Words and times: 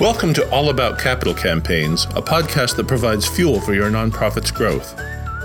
Welcome 0.00 0.32
to 0.32 0.50
All 0.50 0.70
About 0.70 0.98
Capital 0.98 1.34
Campaigns, 1.34 2.04
a 2.16 2.22
podcast 2.22 2.74
that 2.76 2.88
provides 2.88 3.28
fuel 3.28 3.60
for 3.60 3.74
your 3.74 3.90
nonprofit's 3.90 4.50
growth. 4.50 4.98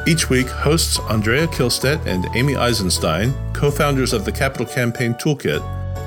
Each 0.08 0.30
week, 0.30 0.48
hosts 0.48 0.98
Andrea 1.10 1.46
Kihlstedt 1.46 2.06
and 2.06 2.26
Amy 2.38 2.56
Eisenstein, 2.56 3.34
co 3.52 3.70
founders 3.70 4.14
of 4.14 4.24
the 4.24 4.32
Capital 4.32 4.66
Campaign 4.66 5.14
Toolkit, 5.16 5.60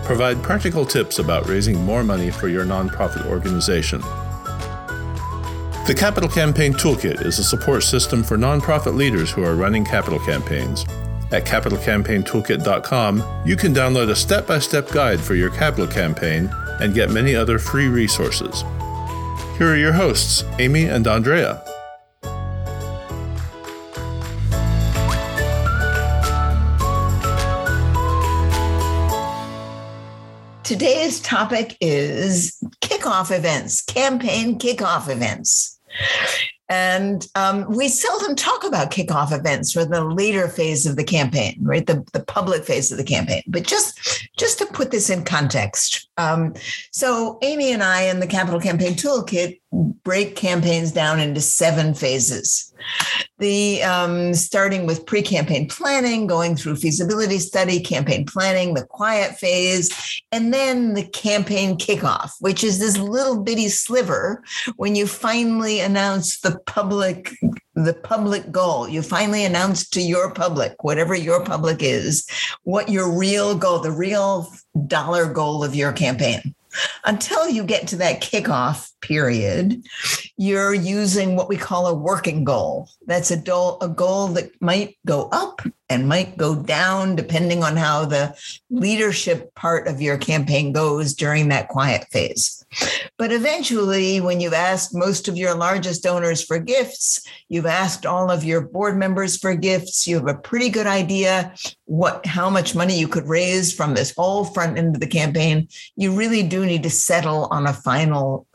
provide 0.02 0.42
practical 0.42 0.86
tips 0.86 1.18
about 1.18 1.46
raising 1.46 1.78
more 1.84 2.02
money 2.02 2.30
for 2.30 2.48
your 2.48 2.64
nonprofit 2.64 3.26
organization. 3.26 4.00
The 5.86 5.94
Capital 5.94 6.30
Campaign 6.30 6.72
Toolkit 6.72 7.26
is 7.26 7.38
a 7.38 7.44
support 7.44 7.82
system 7.82 8.24
for 8.24 8.38
nonprofit 8.38 8.94
leaders 8.94 9.30
who 9.30 9.44
are 9.44 9.56
running 9.56 9.84
capital 9.84 10.20
campaigns. 10.20 10.86
At 11.32 11.44
capitalcampaigntoolkit.com, 11.44 13.42
you 13.44 13.56
can 13.56 13.74
download 13.74 14.08
a 14.08 14.16
step 14.16 14.46
by 14.46 14.58
step 14.58 14.88
guide 14.88 15.20
for 15.20 15.34
your 15.34 15.50
capital 15.50 15.86
campaign 15.86 16.50
and 16.80 16.94
get 16.94 17.10
many 17.10 17.34
other 17.34 17.58
free 17.58 17.88
resources. 17.88 18.62
Here 19.58 19.72
are 19.72 19.76
your 19.76 19.92
hosts, 19.92 20.44
Amy 20.58 20.84
and 20.84 21.06
Andrea. 21.06 21.62
Today's 30.62 31.20
topic 31.20 31.76
is 31.80 32.62
kickoff 32.82 33.34
events, 33.34 33.82
campaign 33.82 34.58
kickoff 34.58 35.08
events. 35.08 35.80
And 36.68 37.26
um, 37.34 37.66
we 37.74 37.88
seldom 37.88 38.36
talk 38.36 38.64
about 38.64 38.90
kickoff 38.90 39.32
events 39.32 39.72
for 39.72 39.84
the 39.84 40.04
later 40.04 40.48
phase 40.48 40.84
of 40.84 40.96
the 40.96 41.04
campaign, 41.04 41.56
right? 41.62 41.86
The, 41.86 42.06
the 42.12 42.22
public 42.22 42.64
phase 42.64 42.92
of 42.92 42.98
the 42.98 43.04
campaign. 43.04 43.42
But 43.46 43.66
just, 43.66 44.28
just 44.36 44.58
to 44.58 44.66
put 44.66 44.90
this 44.90 45.08
in 45.08 45.24
context. 45.24 46.08
Um, 46.18 46.54
so 46.92 47.38
Amy 47.42 47.72
and 47.72 47.82
I 47.82 48.02
in 48.02 48.20
the 48.20 48.26
Capital 48.26 48.60
Campaign 48.60 48.94
Toolkit 48.94 49.60
break 49.72 50.34
campaigns 50.34 50.92
down 50.92 51.20
into 51.20 51.40
seven 51.40 51.92
phases. 51.94 52.72
The 53.38 53.82
um, 53.82 54.34
starting 54.34 54.86
with 54.86 55.04
pre-campaign 55.04 55.68
planning, 55.68 56.26
going 56.26 56.56
through 56.56 56.76
feasibility 56.76 57.38
study, 57.38 57.80
campaign 57.80 58.24
planning, 58.24 58.74
the 58.74 58.86
quiet 58.86 59.36
phase, 59.36 60.22
and 60.32 60.52
then 60.54 60.94
the 60.94 61.04
campaign 61.04 61.76
kickoff, 61.76 62.32
which 62.40 62.64
is 62.64 62.78
this 62.78 62.96
little 62.98 63.42
bitty 63.42 63.68
sliver 63.68 64.42
when 64.76 64.96
you 64.96 65.06
finally 65.06 65.80
announce 65.80 66.40
the 66.40 66.58
public 66.66 67.32
the 67.74 67.94
public 67.94 68.50
goal. 68.50 68.88
You 68.88 69.02
finally 69.02 69.44
announce 69.44 69.88
to 69.90 70.00
your 70.00 70.32
public, 70.32 70.82
whatever 70.82 71.14
your 71.14 71.44
public 71.44 71.80
is, 71.80 72.26
what 72.64 72.88
your 72.88 73.08
real 73.16 73.56
goal, 73.56 73.78
the 73.78 73.92
real 73.92 74.50
dollar 74.86 75.32
goal 75.32 75.62
of 75.62 75.76
your 75.76 75.92
campaign 75.92 76.54
until 77.04 77.48
you 77.48 77.64
get 77.64 77.88
to 77.88 77.96
that 77.96 78.20
kickoff 78.20 78.90
period, 79.00 79.82
you're 80.36 80.74
using 80.74 81.36
what 81.36 81.48
we 81.48 81.56
call 81.56 81.86
a 81.86 81.94
working 81.94 82.44
goal. 82.44 82.88
That's 83.06 83.30
a, 83.30 83.36
do- 83.36 83.76
a 83.80 83.88
goal 83.88 84.28
that 84.28 84.50
might 84.60 84.96
go 85.06 85.28
up 85.32 85.62
and 85.88 86.08
might 86.08 86.36
go 86.36 86.54
down 86.54 87.16
depending 87.16 87.64
on 87.64 87.76
how 87.76 88.04
the 88.04 88.36
leadership 88.70 89.54
part 89.54 89.88
of 89.88 90.00
your 90.00 90.18
campaign 90.18 90.72
goes 90.72 91.14
during 91.14 91.48
that 91.48 91.68
quiet 91.68 92.06
phase. 92.10 92.57
But 93.16 93.32
eventually, 93.32 94.20
when 94.20 94.40
you've 94.40 94.52
asked 94.52 94.94
most 94.94 95.28
of 95.28 95.36
your 95.36 95.54
largest 95.54 96.02
donors 96.02 96.44
for 96.44 96.58
gifts, 96.58 97.20
you've 97.48 97.66
asked 97.66 98.06
all 98.06 98.30
of 98.30 98.44
your 98.44 98.60
board 98.60 98.96
members 98.96 99.38
for 99.38 99.54
gifts, 99.54 100.06
you 100.06 100.16
have 100.16 100.28
a 100.28 100.34
pretty 100.34 100.68
good 100.68 100.86
idea 100.86 101.54
what 101.86 102.24
how 102.26 102.50
much 102.50 102.74
money 102.74 102.98
you 102.98 103.08
could 103.08 103.26
raise 103.26 103.72
from 103.72 103.94
this 103.94 104.14
whole 104.16 104.44
front 104.44 104.78
end 104.78 104.94
of 104.94 105.00
the 105.00 105.06
campaign. 105.06 105.68
You 105.96 106.14
really 106.14 106.42
do 106.42 106.64
need 106.66 106.82
to 106.82 106.90
settle 106.90 107.46
on 107.50 107.66
a 107.66 107.72
final 107.72 108.46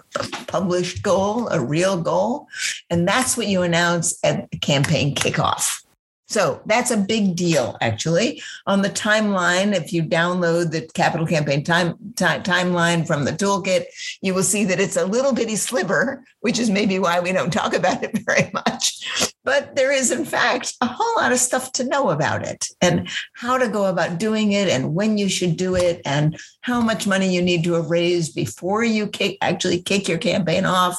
published 0.48 1.02
goal, 1.02 1.48
a 1.50 1.60
real 1.60 2.02
goal. 2.02 2.48
And 2.90 3.08
that's 3.08 3.36
what 3.36 3.48
you 3.48 3.64
announce 3.64 4.18
at 4.24 4.50
the 4.52 4.60
campaign 4.60 5.16
kickoff. 5.16 5.83
So 6.28 6.62
that's 6.66 6.90
a 6.90 6.98
big 6.98 7.36
deal, 7.36 7.78
actually. 7.82 8.42
On 8.66 8.82
the 8.82 8.90
timeline, 8.90 9.76
if 9.76 9.92
you 9.92 10.04
download 10.04 10.72
the 10.72 10.90
capital 10.94 11.28
campaign 11.28 11.64
time, 11.64 11.96
time, 12.16 12.44
timeline 12.44 13.06
from 13.06 13.26
the 13.26 13.32
toolkit, 13.32 13.86
you 14.22 14.34
will 14.34 14.44
see 14.44 14.64
that 14.66 14.80
it's 14.80 14.98
a 14.98 15.06
little 15.06 15.34
bitty 15.34 15.56
sliver, 15.56 16.24
which 16.40 16.60
is 16.60 16.70
maybe 16.70 16.98
why 16.98 17.20
we 17.20 17.32
don't 17.32 17.52
talk 17.52 17.74
about 17.74 18.04
it 18.04 18.18
very 18.26 18.50
much. 18.54 19.34
But 19.46 19.76
there 19.76 19.92
is, 19.92 20.10
in 20.12 20.24
fact, 20.24 20.74
a 20.80 20.88
whole 20.88 21.16
lot 21.18 21.34
of 21.34 21.40
stuff 21.40 21.74
to 21.74 21.84
know 21.84 22.10
about 22.12 22.48
it 22.48 22.68
and 22.82 23.10
how 23.34 23.58
to 23.58 23.68
go 23.68 23.86
about 23.86 24.18
doing 24.18 24.54
it 24.54 24.70
and 24.70 24.96
when 24.96 25.18
you 25.18 25.28
should 25.28 25.58
do 25.58 25.76
it 25.76 26.02
and 26.06 26.40
how 26.62 26.80
much 26.80 27.06
money 27.06 27.34
you 27.34 27.42
need 27.42 27.66
to 27.66 27.74
have 27.74 27.90
raised 27.90 28.36
before 28.36 28.86
you 28.86 29.06
kick, 29.06 29.38
actually 29.42 29.82
kick 29.82 30.08
your 30.08 30.18
campaign 30.18 30.64
off, 30.64 30.98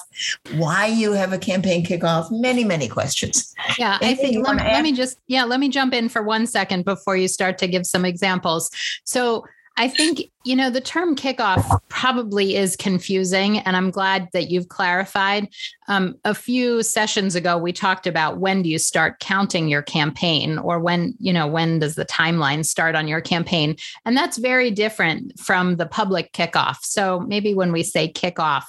why 0.57 0.87
you 0.87 1.13
have 1.13 1.33
a 1.33 1.39
campaign 1.39 1.85
kickoff, 1.85 2.31
many, 2.31 2.65
many 2.65 2.87
questions. 2.87 3.55
Yeah, 3.79 3.99
Anything 4.03 4.27
I 4.27 4.45
think 4.45 4.47
let, 4.47 4.73
let 4.73 4.83
me 4.83 4.93
just, 4.93 5.19
yeah, 5.27 5.45
let 5.45 5.61
me 5.61 5.69
jump 5.69 5.95
in 5.95 6.09
for 6.09 6.23
one 6.23 6.47
second 6.47 6.85
before 6.85 7.17
you 7.17 7.29
start 7.29 7.59
to 7.59 7.69
give 7.69 7.87
some 7.87 8.05
examples. 8.05 8.71
So 9.05 9.45
I 9.77 9.89
think, 9.89 10.21
you 10.45 10.55
know, 10.55 10.71
the 10.71 10.81
term 10.81 11.17
kickoff 11.17 11.81
probably 11.89 12.55
is 12.55 12.77
confusing, 12.77 13.59
and 13.59 13.77
I'm 13.77 13.91
glad 13.91 14.29
that 14.33 14.49
you've 14.49 14.69
clarified. 14.69 15.49
Um, 15.89 16.15
a 16.25 16.33
few 16.33 16.85
sessions 16.85 17.35
ago, 17.35 17.59
we 17.59 17.73
talked 17.73 18.07
about 18.07 18.39
when 18.39 18.63
do 18.63 18.69
you 18.69 18.79
start 18.79 19.19
counting 19.19 19.69
your 19.69 19.83
campaign, 19.83 20.59
or 20.59 20.79
when, 20.79 21.15
you 21.19 21.33
know, 21.33 21.49
when 21.49 21.81
does 21.81 21.97
the 21.97 22.05
timeline 22.05 22.65
start 22.65 22.95
on 22.95 23.09
your 23.09 23.21
campaign? 23.21 23.75
And 24.05 24.17
that's 24.17 24.39
very 24.39 24.71
different 24.71 25.41
from 25.41 25.75
the 25.75 25.87
public 25.87 26.33
kickoff. 26.33 26.77
So 26.83 27.19
maybe 27.27 27.53
when 27.53 27.73
we 27.73 27.83
say 27.83 28.13
kickoff, 28.13 28.65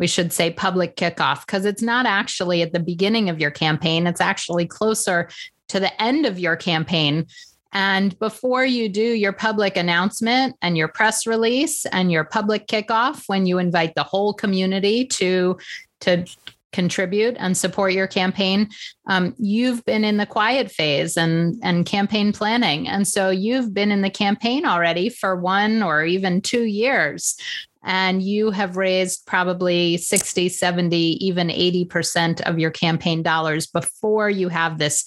we 0.00 0.08
should 0.08 0.32
say 0.32 0.50
public 0.50 0.96
kickoff 0.96 1.46
because 1.46 1.66
it's 1.66 1.82
not 1.82 2.04
actually 2.04 2.62
at 2.62 2.72
the 2.72 2.80
beginning 2.80 3.28
of 3.28 3.38
your 3.38 3.52
campaign, 3.52 4.08
it's 4.08 4.20
actually 4.20 4.66
closer 4.66 5.28
to 5.68 5.80
the 5.80 6.02
end 6.02 6.26
of 6.26 6.38
your 6.38 6.56
campaign 6.56 7.26
and 7.72 8.18
before 8.18 8.64
you 8.64 8.88
do 8.88 9.02
your 9.02 9.32
public 9.32 9.76
announcement 9.76 10.56
and 10.62 10.76
your 10.76 10.88
press 10.88 11.26
release 11.26 11.84
and 11.86 12.10
your 12.10 12.24
public 12.24 12.66
kickoff, 12.66 13.24
when 13.26 13.46
you 13.46 13.58
invite 13.58 13.94
the 13.94 14.02
whole 14.02 14.32
community 14.32 15.04
to, 15.06 15.58
to 16.00 16.24
contribute 16.72 17.36
and 17.38 17.56
support 17.56 17.92
your 17.92 18.06
campaign, 18.06 18.68
um, 19.06 19.34
you've 19.38 19.84
been 19.84 20.04
in 20.04 20.16
the 20.16 20.26
quiet 20.26 20.70
phase 20.70 21.16
and, 21.16 21.58
and 21.62 21.86
campaign 21.86 22.32
planning. 22.32 22.88
And 22.88 23.06
so 23.06 23.30
you've 23.30 23.74
been 23.74 23.92
in 23.92 24.02
the 24.02 24.10
campaign 24.10 24.64
already 24.64 25.08
for 25.08 25.36
one 25.36 25.82
or 25.82 26.04
even 26.04 26.40
two 26.40 26.64
years 26.64 27.36
and 27.84 28.22
you 28.22 28.50
have 28.50 28.76
raised 28.76 29.26
probably 29.26 29.96
60, 29.96 30.48
70, 30.48 30.96
even 31.24 31.48
80% 31.48 32.40
of 32.42 32.58
your 32.58 32.70
campaign 32.70 33.22
dollars 33.22 33.66
before 33.66 34.28
you 34.28 34.48
have 34.48 34.78
this 34.78 35.04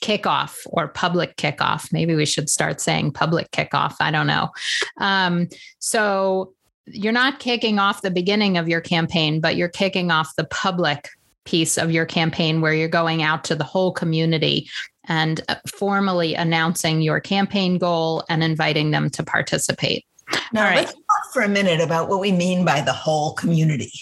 kickoff 0.00 0.66
or 0.66 0.88
public 0.88 1.36
kickoff. 1.36 1.92
Maybe 1.92 2.14
we 2.14 2.26
should 2.26 2.48
start 2.48 2.80
saying 2.80 3.12
public 3.12 3.50
kickoff. 3.50 3.96
I 4.00 4.10
don't 4.10 4.26
know. 4.26 4.50
Um, 4.98 5.48
so 5.78 6.54
you're 6.86 7.12
not 7.12 7.40
kicking 7.40 7.78
off 7.78 8.02
the 8.02 8.10
beginning 8.10 8.56
of 8.56 8.68
your 8.68 8.80
campaign, 8.80 9.40
but 9.40 9.56
you're 9.56 9.68
kicking 9.68 10.10
off 10.10 10.36
the 10.36 10.44
public 10.44 11.08
piece 11.44 11.76
of 11.76 11.90
your 11.90 12.06
campaign 12.06 12.60
where 12.60 12.72
you're 12.72 12.88
going 12.88 13.22
out 13.22 13.44
to 13.44 13.54
the 13.54 13.64
whole 13.64 13.92
community 13.92 14.68
and 15.06 15.42
uh, 15.48 15.56
formally 15.66 16.34
announcing 16.34 17.02
your 17.02 17.20
campaign 17.20 17.78
goal 17.78 18.24
and 18.28 18.42
inviting 18.42 18.90
them 18.90 19.10
to 19.10 19.22
participate. 19.22 20.04
Now, 20.52 20.64
right. 20.64 20.76
let's 20.76 20.94
talk 21.24 21.32
for 21.32 21.42
a 21.42 21.48
minute 21.48 21.80
about 21.80 22.08
what 22.08 22.20
we 22.20 22.32
mean 22.32 22.64
by 22.64 22.80
the 22.80 22.92
whole 22.92 23.34
community, 23.34 23.92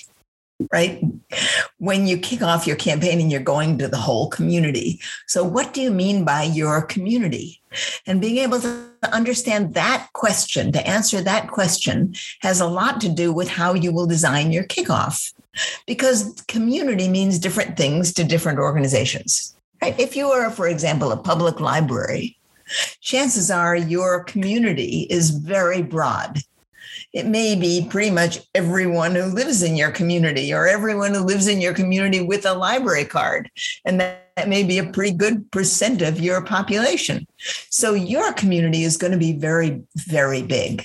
right? 0.73 1.03
When 1.79 2.07
you 2.07 2.19
kick 2.19 2.43
off 2.43 2.67
your 2.67 2.77
campaign 2.77 3.21
and 3.21 3.31
you're 3.31 3.41
going 3.41 3.79
to 3.79 3.89
the 3.89 3.97
whole 3.97 4.29
community. 4.29 5.01
So, 5.27 5.45
what 5.45 5.75
do 5.75 5.81
you 5.81 5.91
mean 5.91 6.25
by 6.25 6.45
your 6.45 6.83
community? 6.83 7.61
And 8.07 8.21
being 8.21 8.39
able 8.39 8.61
to 8.61 8.89
understand 9.13 9.75
that 9.75 10.09
question, 10.13 10.73
to 10.73 10.87
answer 10.87 11.21
that 11.23 11.49
question, 11.49 12.15
has 12.41 12.61
a 12.61 12.67
lot 12.67 13.01
to 13.01 13.09
do 13.09 13.33
with 13.33 13.49
how 13.49 13.75
you 13.75 13.93
will 13.93 14.07
design 14.07 14.53
your 14.53 14.65
kickoff. 14.65 15.33
Because 15.87 16.35
community 16.49 17.09
means 17.09 17.39
different 17.39 17.77
things 17.77 18.13
to 18.15 18.25
different 18.25 18.59
organizations. 18.59 19.55
Right? 19.83 19.99
If 19.99 20.17
you 20.17 20.29
are, 20.29 20.51
for 20.51 20.67
example, 20.69 21.13
a 21.13 21.17
public 21.17 21.61
library, 21.61 22.39
chances 23.01 23.51
are 23.51 23.77
your 23.77 24.25
community 24.25 25.07
is 25.11 25.31
very 25.31 25.83
broad. 25.83 26.39
It 27.13 27.27
may 27.27 27.55
be 27.55 27.87
pretty 27.89 28.11
much 28.11 28.41
everyone 28.55 29.15
who 29.15 29.25
lives 29.25 29.63
in 29.63 29.77
your 29.77 29.91
community 29.91 30.53
or 30.53 30.67
everyone 30.67 31.15
who 31.15 31.21
lives 31.21 31.47
in 31.47 31.61
your 31.61 31.75
community 31.75 32.21
with 32.21 32.47
a 32.47 32.55
library 32.55 33.05
card. 33.05 33.51
And 33.85 34.01
that, 34.01 34.31
that 34.37 34.49
may 34.49 34.63
be 34.63 34.79
a 34.79 34.87
pretty 34.87 35.17
good 35.17 35.51
percent 35.51 36.01
of 36.03 36.21
your 36.21 36.43
population. 36.43 37.27
So 37.71 37.95
your 37.95 38.33
community 38.33 38.85
is 38.85 38.97
going 38.97 39.13
to 39.13 39.19
be 39.19 39.33
very, 39.33 39.83
very 39.97 40.43
big. 40.43 40.85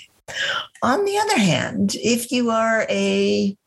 On 0.83 1.05
the 1.05 1.17
other 1.17 1.39
hand, 1.39 1.95
if 1.95 2.31
you 2.31 2.49
are 2.49 2.85
a 2.89 3.57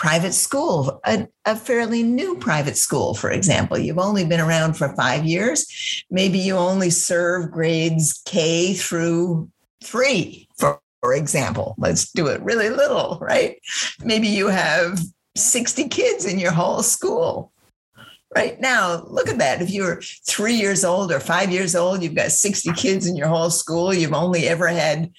private 0.00 0.32
school, 0.32 0.98
a, 1.04 1.28
a, 1.44 1.54
fairly 1.54 2.02
new 2.02 2.34
private 2.38 2.78
school, 2.78 3.12
for 3.12 3.30
example. 3.30 3.76
You've 3.76 3.98
only 3.98 4.24
been 4.24 4.40
around 4.40 4.72
for 4.72 4.96
five 4.96 5.26
years. 5.26 5.66
Maybe 6.10 6.38
you 6.38 6.56
only 6.56 6.88
serve 6.88 7.50
grades 7.50 8.22
K 8.24 8.72
through 8.72 9.50
three, 9.84 10.48
for, 10.56 10.80
for 11.00 11.14
example, 11.14 11.74
let's 11.78 12.12
do 12.12 12.26
it 12.26 12.42
really 12.42 12.68
little, 12.68 13.18
right? 13.20 13.58
Maybe 14.04 14.28
you 14.28 14.48
have 14.48 15.00
60 15.36 15.88
kids 15.88 16.26
in 16.26 16.38
your 16.38 16.52
whole 16.52 16.82
school. 16.82 17.52
Right 18.34 18.60
now, 18.60 19.02
look 19.08 19.28
at 19.28 19.38
that. 19.38 19.60
If 19.60 19.70
you're 19.70 20.00
three 20.28 20.54
years 20.54 20.84
old 20.84 21.10
or 21.10 21.18
five 21.18 21.50
years 21.50 21.74
old, 21.74 22.02
you've 22.02 22.14
got 22.14 22.30
60 22.30 22.72
kids 22.74 23.06
in 23.06 23.16
your 23.16 23.26
whole 23.26 23.50
school. 23.50 23.92
You've 23.92 24.12
only 24.12 24.46
ever 24.46 24.68
had, 24.68 25.10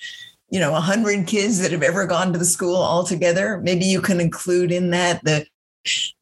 you 0.50 0.60
know, 0.62 0.72
100 0.72 1.28
kids 1.28 1.60
that 1.60 1.74
have 1.74 1.83
ever 1.83 2.06
gone 2.06 2.31
to 2.31 2.39
the 2.39 2.45
school 2.45 2.78
altogether. 2.78 3.60
Maybe 3.62 3.83
you 3.83 4.01
can 4.01 4.22
include 4.22 4.72
in 4.72 4.92
that 4.92 5.22
the 5.25 5.45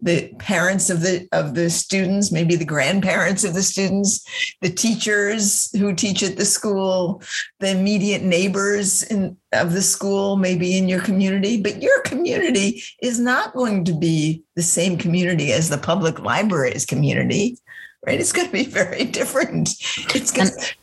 the 0.01 0.33
parents 0.39 0.89
of 0.89 1.01
the 1.01 1.27
of 1.31 1.53
the 1.53 1.69
students 1.69 2.31
maybe 2.31 2.55
the 2.55 2.65
grandparents 2.65 3.43
of 3.43 3.53
the 3.53 3.61
students 3.61 4.25
the 4.61 4.69
teachers 4.69 5.69
who 5.77 5.93
teach 5.93 6.23
at 6.23 6.37
the 6.37 6.45
school 6.45 7.21
the 7.59 7.69
immediate 7.69 8.21
neighbors 8.21 9.03
in, 9.03 9.35
of 9.51 9.73
the 9.73 9.81
school 9.81 10.37
maybe 10.37 10.77
in 10.77 10.87
your 10.87 11.01
community. 11.01 11.61
But 11.61 11.81
your 11.81 12.01
community 12.03 12.81
is 13.01 13.19
not 13.19 13.53
going 13.53 13.83
to 13.85 13.93
be 13.93 14.43
the 14.55 14.61
same 14.61 14.97
community 14.97 15.51
as 15.51 15.69
the 15.69 15.77
public 15.77 16.19
library's 16.19 16.85
community 16.85 17.57
right? 18.05 18.19
It's 18.19 18.31
going 18.31 18.47
to 18.47 18.53
be 18.53 18.63
very 18.81 19.03
different. 19.03 19.71
It's 20.15 20.31
going 20.31 20.47
to 20.47 20.73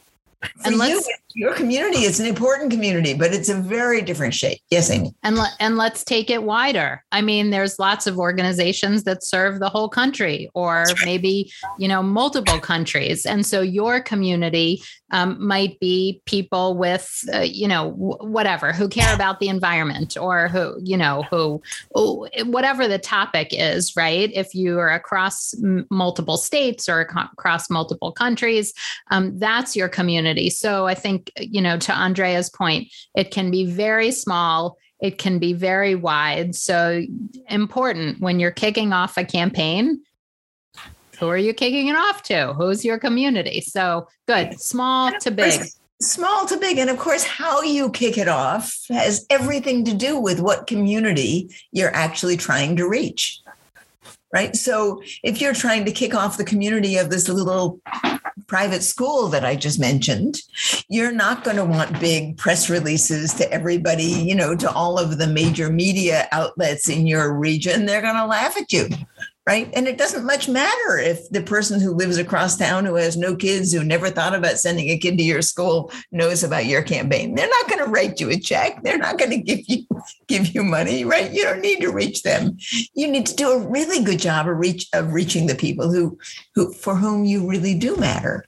for 0.41 0.67
and 0.67 0.77
you, 0.77 1.03
your 1.37 1.53
community 1.53 2.05
is 2.05 2.19
an 2.19 2.25
important 2.25 2.71
community, 2.71 3.13
but 3.13 3.35
it's 3.35 3.51
a 3.51 3.55
very 3.55 4.01
different 4.01 4.33
shape. 4.33 4.59
Yes, 4.71 4.91
Amy. 4.91 5.15
And 5.23 5.37
le- 5.37 5.55
and 5.61 5.77
let's 5.77 6.03
take 6.03 6.31
it 6.31 6.43
wider. 6.45 7.05
I 7.13 7.21
mean, 7.21 7.51
there's 7.51 7.79
lots 7.79 8.07
of 8.07 8.19
organizations 8.19 9.05
that 9.05 9.23
serve 9.23 9.61
the 9.61 9.69
whole 9.69 9.91
country, 9.91 10.49
or 10.55 10.97
maybe 11.03 11.53
you 11.77 11.89
know 11.89 12.03
multiple 12.03 12.59
countries, 12.59 13.27
and 13.27 13.45
so 13.45 13.61
your 13.61 14.01
community 14.01 14.83
um, 15.11 15.37
might 15.47 15.79
be 15.79 16.23
people 16.25 16.75
with 16.75 17.23
uh, 17.35 17.41
you 17.41 17.69
know 17.69 17.91
w- 17.91 18.17
whatever 18.33 18.73
who 18.73 18.89
care 18.89 19.13
about 19.15 19.39
the 19.39 19.49
environment, 19.49 20.17
or 20.17 20.49
who 20.49 20.75
you 20.83 20.97
know 20.97 21.23
who 21.31 21.61
whatever 22.47 22.89
the 22.89 22.99
topic 22.99 23.49
is. 23.51 23.95
Right? 23.95 24.31
If 24.33 24.55
you 24.55 24.79
are 24.79 24.91
across 24.91 25.53
m- 25.63 25.87
multiple 25.91 26.39
states 26.39 26.89
or 26.89 27.03
ac- 27.03 27.29
across 27.35 27.69
multiple 27.69 28.11
countries, 28.11 28.73
um, 29.11 29.39
that's 29.39 29.77
your 29.77 29.91
community. 29.91 30.49
So 30.49 30.87
I 30.87 30.95
think 30.95 31.26
you 31.39 31.61
know, 31.61 31.79
to 31.79 31.93
Andrea's 31.93 32.51
point, 32.51 32.89
it 33.15 33.31
can 33.31 33.51
be 33.51 33.67
very 33.67 34.11
small, 34.11 34.77
it 35.01 35.19
can 35.19 35.39
be 35.39 35.53
very 35.53 35.95
wide. 35.95 36.55
So 36.55 37.03
important 37.49 38.21
when 38.21 38.41
you're 38.41 38.51
kicking 38.51 38.93
off 38.93 39.17
a 39.17 39.25
campaign. 39.25 40.03
Who 41.19 41.29
are 41.29 41.39
you 41.39 41.55
kicking 41.55 41.89
it 41.89 41.97
off 41.97 42.23
to? 42.25 42.53
Who's 42.53 42.85
your 42.85 42.99
community? 42.99 43.63
So 43.63 44.09
good, 44.27 44.61
small 44.61 45.13
to 45.21 45.31
big 45.31 45.71
small 46.01 46.47
to 46.47 46.57
big. 46.57 46.79
And 46.79 46.91
of 46.91 46.99
course, 46.99 47.25
how 47.25 47.63
you 47.63 47.91
kick 47.91 48.19
it 48.19 48.29
off 48.29 48.85
has 48.89 49.27
everything 49.31 49.85
to 49.85 49.95
do 49.95 50.19
with 50.19 50.41
what 50.41 50.67
community 50.67 51.51
you're 51.73 51.95
actually 51.95 52.37
trying 52.37 52.77
to 52.77 52.89
reach. 52.89 53.41
Right. 54.33 54.55
So 54.55 55.03
if 55.23 55.41
you're 55.41 55.55
trying 55.55 55.85
to 55.87 55.93
kick 55.93 56.15
off 56.15 56.37
the 56.37 56.45
community 56.45 56.97
of 56.97 57.11
this 57.11 57.29
little 57.29 57.81
private 58.47 58.83
school 58.83 59.29
that 59.29 59.45
I 59.45 59.57
just 59.57 59.79
mentioned, 59.79 60.39
you're 60.89 61.13
not 61.13 61.45
going 61.45 61.57
to 61.57 61.65
want 61.65 62.01
big 62.01 62.37
press 62.37 62.71
releases 62.71 63.35
to 63.35 63.51
everybody, 63.53 64.05
you 64.05 64.35
know, 64.35 64.55
to 64.57 64.71
all 64.71 64.99
of 64.99 65.19
the 65.19 65.27
major 65.27 65.71
media 65.71 66.29
outlets 66.33 66.89
in 66.89 67.07
your 67.07 67.35
region. 67.35 67.87
They're 67.87 68.03
going 68.03 68.15
to 68.17 68.27
laugh 68.27 68.57
at 68.57 68.73
you 68.73 68.89
right? 69.47 69.71
And 69.75 69.87
it 69.87 69.97
doesn't 69.97 70.27
much 70.27 70.49
matter 70.49 70.99
if 70.99 71.31
the 71.31 71.41
person 71.41 71.81
who 71.81 71.95
lives 71.95 72.19
across 72.19 72.57
town 72.57 72.85
who 72.85 72.97
has 72.97 73.17
no 73.17 73.37
kids, 73.37 73.73
who 73.73 73.85
never 73.85 74.11
thought 74.11 74.35
about 74.35 74.59
sending 74.59 74.91
a 74.91 74.99
kid 74.99 75.17
to 75.19 75.23
your 75.23 75.41
school, 75.41 75.93
knows 76.11 76.43
about 76.43 76.67
your 76.67 76.83
campaign. 76.83 77.35
They're 77.35 77.49
not 77.49 77.71
going 77.71 77.85
to 77.85 77.91
write 77.91 78.21
you 78.21 78.29
a 78.31 78.41
check. 78.41 78.83
They're 78.83 78.99
not 78.99 79.19
going 79.19 79.31
to 79.31 79.39
give 79.39 79.61
you 79.69 79.87
give 80.29 80.53
you 80.55 80.65
money, 80.65 81.05
right? 81.05 81.33
You 81.33 81.45
don't 81.45 81.61
need 81.61 81.81
to 81.81 81.93
reach 81.93 82.25
them. 82.25 82.59
You 82.95 83.09
need 83.09 83.27
to 83.27 83.37
do 83.37 83.51
a 83.51 83.69
really 83.69 84.03
good 84.03 84.19
job 84.19 84.49
of 84.49 84.57
reach 84.57 84.89
of 84.93 85.13
reaching 85.13 85.47
the 85.47 85.55
people 85.55 85.93
who 85.93 86.19
who 86.57 86.73
for 86.73 86.97
whom 86.97 87.25
you 87.25 87.49
really 87.49 87.79
do 87.79 87.97
matter. 87.97 88.45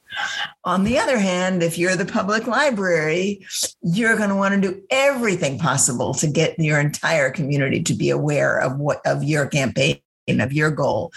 On 0.64 0.82
the 0.82 0.98
other 0.98 1.18
hand, 1.18 1.62
if 1.62 1.78
you're 1.78 1.94
the 1.94 2.06
public 2.06 2.46
library, 2.48 3.46
you're 3.82 4.16
going 4.16 4.30
to 4.30 4.36
want 4.36 4.54
to 4.54 4.60
do 4.60 4.82
everything 4.90 5.58
possible 5.58 6.12
to 6.14 6.26
get 6.26 6.58
your 6.58 6.80
entire 6.80 7.30
community 7.30 7.82
to 7.84 7.94
be 7.94 8.10
aware 8.10 8.58
of 8.58 8.78
what 8.78 9.00
of 9.06 9.22
your 9.22 9.46
campaign 9.46 10.00
of 10.28 10.52
your 10.52 10.70
goal. 10.70 11.12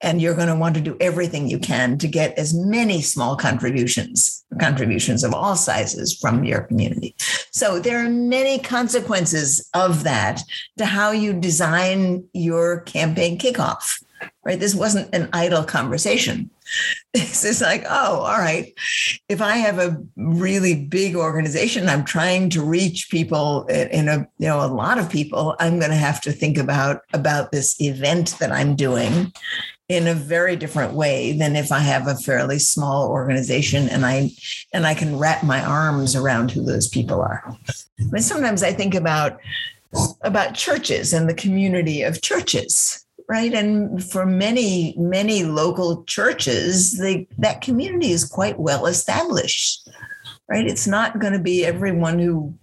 And 0.00 0.20
you're 0.20 0.34
going 0.34 0.48
to 0.48 0.56
want 0.56 0.74
to 0.74 0.80
do 0.80 0.96
everything 1.00 1.48
you 1.48 1.58
can 1.58 1.98
to 1.98 2.08
get 2.08 2.38
as 2.38 2.54
many 2.54 3.00
small 3.00 3.36
contributions, 3.36 4.44
contributions 4.60 5.24
of 5.24 5.34
all 5.34 5.56
sizes 5.56 6.16
from 6.16 6.44
your 6.44 6.62
community. 6.62 7.14
So 7.50 7.78
there 7.78 8.04
are 8.04 8.10
many 8.10 8.58
consequences 8.58 9.68
of 9.74 10.04
that 10.04 10.42
to 10.78 10.86
how 10.86 11.12
you 11.12 11.32
design 11.32 12.24
your 12.32 12.80
campaign 12.80 13.38
kickoff 13.38 14.02
right? 14.44 14.60
This 14.60 14.74
wasn't 14.74 15.14
an 15.14 15.28
idle 15.32 15.64
conversation. 15.64 16.50
This 17.14 17.44
is 17.44 17.62
like, 17.62 17.84
oh, 17.88 18.20
all 18.20 18.38
right. 18.38 18.74
If 19.28 19.40
I 19.40 19.56
have 19.56 19.78
a 19.78 19.96
really 20.16 20.84
big 20.84 21.16
organization, 21.16 21.88
I'm 21.88 22.04
trying 22.04 22.50
to 22.50 22.62
reach 22.62 23.10
people 23.10 23.64
in 23.66 24.08
a, 24.08 24.28
you 24.38 24.48
know, 24.48 24.64
a 24.64 24.68
lot 24.68 24.98
of 24.98 25.10
people, 25.10 25.56
I'm 25.58 25.78
going 25.78 25.90
to 25.90 25.96
have 25.96 26.20
to 26.22 26.32
think 26.32 26.58
about 26.58 27.00
about 27.14 27.52
this 27.52 27.80
event 27.80 28.36
that 28.38 28.52
I'm 28.52 28.76
doing 28.76 29.32
in 29.88 30.08
a 30.08 30.14
very 30.14 30.56
different 30.56 30.94
way 30.94 31.32
than 31.32 31.54
if 31.54 31.70
I 31.70 31.78
have 31.78 32.08
a 32.08 32.16
fairly 32.16 32.58
small 32.58 33.08
organization 33.08 33.88
and 33.88 34.04
I 34.04 34.30
and 34.72 34.86
I 34.86 34.94
can 34.94 35.18
wrap 35.18 35.44
my 35.44 35.64
arms 35.64 36.16
around 36.16 36.50
who 36.50 36.64
those 36.64 36.88
people 36.88 37.20
are. 37.20 37.56
But 38.10 38.22
sometimes 38.22 38.62
I 38.62 38.72
think 38.72 38.94
about 38.94 39.38
about 40.22 40.54
churches 40.54 41.12
and 41.12 41.28
the 41.28 41.34
community 41.34 42.02
of 42.02 42.20
churches 42.20 43.05
right? 43.28 43.52
And 43.52 44.02
for 44.02 44.24
many, 44.24 44.94
many 44.96 45.44
local 45.44 46.04
churches, 46.04 46.98
that 47.38 47.60
community 47.60 48.12
is 48.12 48.24
quite 48.24 48.58
well 48.58 48.86
established, 48.86 49.88
right? 50.48 50.66
It's 50.66 50.86
not 50.86 51.18
going 51.18 51.32
to 51.32 51.38
be 51.38 51.64
everyone 51.64 52.18
who 52.18 52.54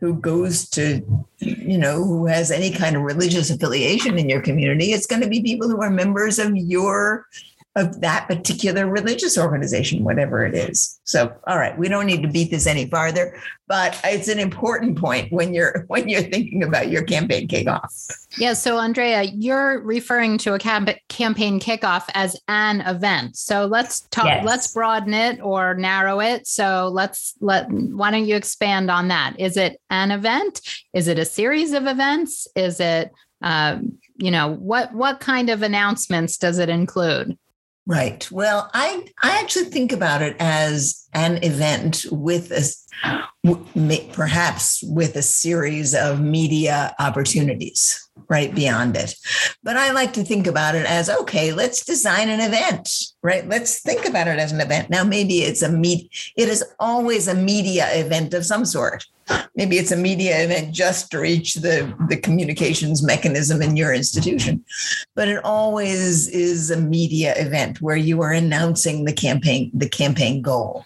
who 0.00 0.14
goes 0.14 0.68
to, 0.68 1.00
you 1.38 1.78
know, 1.78 2.02
who 2.02 2.26
has 2.26 2.50
any 2.50 2.72
kind 2.72 2.96
of 2.96 3.02
religious 3.02 3.50
affiliation 3.50 4.18
in 4.18 4.28
your 4.28 4.42
community. 4.42 4.86
It's 4.86 5.06
going 5.06 5.22
to 5.22 5.28
be 5.28 5.40
people 5.40 5.68
who 5.68 5.80
are 5.80 5.90
members 5.90 6.40
of 6.40 6.56
your 6.56 7.28
of 7.74 8.02
that 8.02 8.28
particular 8.28 8.86
religious 8.86 9.38
organization, 9.38 10.04
whatever 10.04 10.44
it 10.44 10.54
is. 10.54 11.00
So, 11.04 11.34
all 11.46 11.58
right, 11.58 11.76
we 11.78 11.88
don't 11.88 12.04
need 12.04 12.22
to 12.22 12.28
beat 12.28 12.50
this 12.50 12.66
any 12.66 12.86
farther, 12.86 13.34
but 13.66 13.98
it's 14.04 14.28
an 14.28 14.38
important 14.38 14.98
point 14.98 15.32
when 15.32 15.54
you're 15.54 15.84
when 15.88 16.08
you're 16.08 16.22
thinking 16.22 16.62
about 16.62 16.90
your 16.90 17.02
campaign 17.02 17.48
kickoff. 17.48 18.12
Yeah. 18.36 18.52
So, 18.52 18.76
Andrea, 18.76 19.22
you're 19.22 19.80
referring 19.80 20.36
to 20.38 20.54
a 20.54 20.58
camp- 20.58 20.90
campaign 21.08 21.60
kickoff 21.60 22.04
as 22.14 22.38
an 22.48 22.82
event. 22.82 23.36
So 23.36 23.64
let's 23.64 24.02
talk. 24.10 24.26
Yes. 24.26 24.44
Let's 24.44 24.72
broaden 24.72 25.14
it 25.14 25.40
or 25.40 25.74
narrow 25.74 26.20
it. 26.20 26.46
So 26.46 26.90
let's 26.92 27.34
let. 27.40 27.70
Why 27.70 28.10
don't 28.10 28.26
you 28.26 28.36
expand 28.36 28.90
on 28.90 29.08
that? 29.08 29.34
Is 29.38 29.56
it 29.56 29.80
an 29.88 30.10
event? 30.10 30.60
Is 30.92 31.08
it 31.08 31.18
a 31.18 31.24
series 31.24 31.72
of 31.72 31.86
events? 31.86 32.46
Is 32.54 32.80
it 32.80 33.12
um, 33.40 33.98
you 34.16 34.30
know 34.30 34.52
what 34.54 34.92
what 34.94 35.20
kind 35.20 35.50
of 35.50 35.62
announcements 35.62 36.36
does 36.36 36.58
it 36.58 36.68
include 36.68 37.36
Right. 37.84 38.30
Well, 38.30 38.70
I 38.74 39.08
I 39.22 39.40
actually 39.40 39.64
think 39.64 39.90
about 39.90 40.22
it 40.22 40.36
as 40.38 41.08
an 41.14 41.42
event 41.42 42.06
with 42.12 42.52
a 42.52 42.62
perhaps 44.12 44.84
with 44.84 45.16
a 45.16 45.22
series 45.22 45.92
of 45.92 46.20
media 46.20 46.94
opportunities 47.00 48.08
right 48.28 48.54
beyond 48.54 48.94
it. 48.94 49.16
But 49.64 49.76
I 49.76 49.90
like 49.90 50.12
to 50.12 50.22
think 50.22 50.46
about 50.46 50.76
it 50.76 50.86
as 50.86 51.10
okay, 51.10 51.52
let's 51.52 51.84
design 51.84 52.28
an 52.28 52.38
event, 52.38 52.88
right? 53.20 53.48
Let's 53.48 53.80
think 53.80 54.06
about 54.06 54.28
it 54.28 54.38
as 54.38 54.52
an 54.52 54.60
event. 54.60 54.88
Now 54.88 55.02
maybe 55.02 55.42
it's 55.42 55.62
a 55.62 55.68
meet 55.68 56.08
it 56.36 56.48
is 56.48 56.64
always 56.78 57.26
a 57.26 57.34
media 57.34 57.88
event 57.94 58.32
of 58.32 58.46
some 58.46 58.64
sort 58.64 59.04
maybe 59.54 59.78
it's 59.78 59.92
a 59.92 59.96
media 59.96 60.44
event 60.44 60.74
just 60.74 61.10
to 61.10 61.18
reach 61.18 61.54
the, 61.54 61.92
the 62.08 62.16
communications 62.16 63.02
mechanism 63.02 63.62
in 63.62 63.76
your 63.76 63.92
institution. 63.92 64.64
But 65.14 65.28
it 65.28 65.44
always 65.44 66.28
is 66.28 66.70
a 66.70 66.76
media 66.76 67.34
event 67.36 67.80
where 67.80 67.96
you 67.96 68.22
are 68.22 68.32
announcing 68.32 69.04
the 69.04 69.12
campaign 69.12 69.70
the 69.74 69.88
campaign 69.88 70.42
goal. 70.42 70.84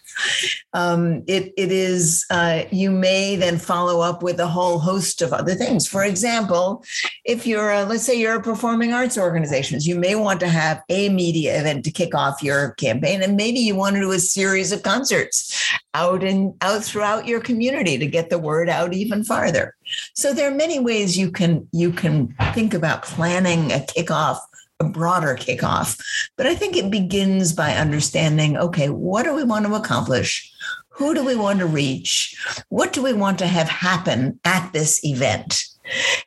Um, 0.73 1.23
it, 1.27 1.53
it 1.57 1.73
is 1.73 2.25
uh, 2.31 2.65
you 2.71 2.91
may 2.91 3.37
then 3.37 3.59
follow 3.59 4.01
up 4.01 4.23
with 4.23 4.41
a 4.41 4.47
whole 4.47 4.79
host 4.79 5.23
of 5.23 5.33
other 5.33 5.55
things. 5.55 5.87
For 5.87 6.05
example 6.05 6.85
if 7.25 7.47
you're 7.47 7.71
a, 7.71 7.85
let's 7.85 8.05
say 8.05 8.19
you're 8.19 8.37
a 8.37 8.43
performing 8.43 8.93
arts 8.93 9.19
organizations 9.19 9.87
you 9.87 9.97
may 9.97 10.15
want 10.15 10.41
to 10.41 10.49
have 10.49 10.83
a 10.89 11.09
media 11.09 11.59
event 11.59 11.85
to 11.85 11.91
kick 11.91 12.15
off 12.15 12.43
your 12.43 12.71
campaign 12.73 13.23
and 13.23 13.37
maybe 13.37 13.59
you 13.59 13.75
want 13.75 13.95
to 13.95 14.01
do 14.01 14.13
a 14.13 14.19
series 14.19 14.73
of 14.73 14.83
concerts 14.83 15.75
out 15.95 16.23
and 16.23 16.55
out 16.61 16.85
throughout 16.85 17.27
your 17.27 17.41
community 17.41 17.97
to 17.99 18.07
get 18.07 18.26
the 18.31 18.39
word 18.39 18.69
out 18.69 18.95
even 18.95 19.25
farther. 19.25 19.75
So 20.15 20.33
there 20.33 20.51
are 20.51 20.55
many 20.55 20.79
ways 20.79 21.19
you 21.19 21.31
can 21.31 21.69
you 21.73 21.93
can 21.93 22.35
think 22.53 22.75
about 22.75 23.03
planning 23.03 23.73
a 23.73 23.79
kickoff, 23.79 24.39
a 24.81 24.85
broader 24.85 25.37
kickoff. 25.37 26.01
But 26.37 26.47
I 26.47 26.55
think 26.55 26.77
it 26.77 26.91
begins 26.91 27.53
by 27.53 27.73
understanding, 27.73 28.57
okay, 28.57 28.89
what 28.89 29.25
do 29.25 29.35
we 29.35 29.45
want 29.45 29.67
to 29.67 29.75
accomplish? 29.75 30.53
Who 30.91 31.15
do 31.15 31.25
we 31.25 31.37
want 31.37 31.59
to 31.59 31.67
reach? 31.67 32.35
What 32.71 32.93
do 32.93 33.03
we 33.03 33.13
want 33.13 33.39
to 33.41 33.47
have 33.47 33.69
happen 33.69 34.41
at 34.45 34.73
this 34.73 35.05
event? 35.05 35.63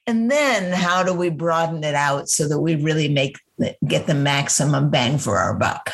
And 0.05 0.29
then 0.29 0.71
how 0.71 1.03
do 1.03 1.13
we 1.13 1.29
broaden 1.29 1.83
it 1.83 1.95
out 1.95 2.29
so 2.29 2.47
that 2.47 2.59
we 2.59 2.75
really 2.75 3.09
make 3.09 3.37
get 3.87 4.07
the 4.07 4.13
maximum 4.13 4.89
bang 4.89 5.17
for 5.17 5.37
our 5.37 5.53
buck? 5.53 5.91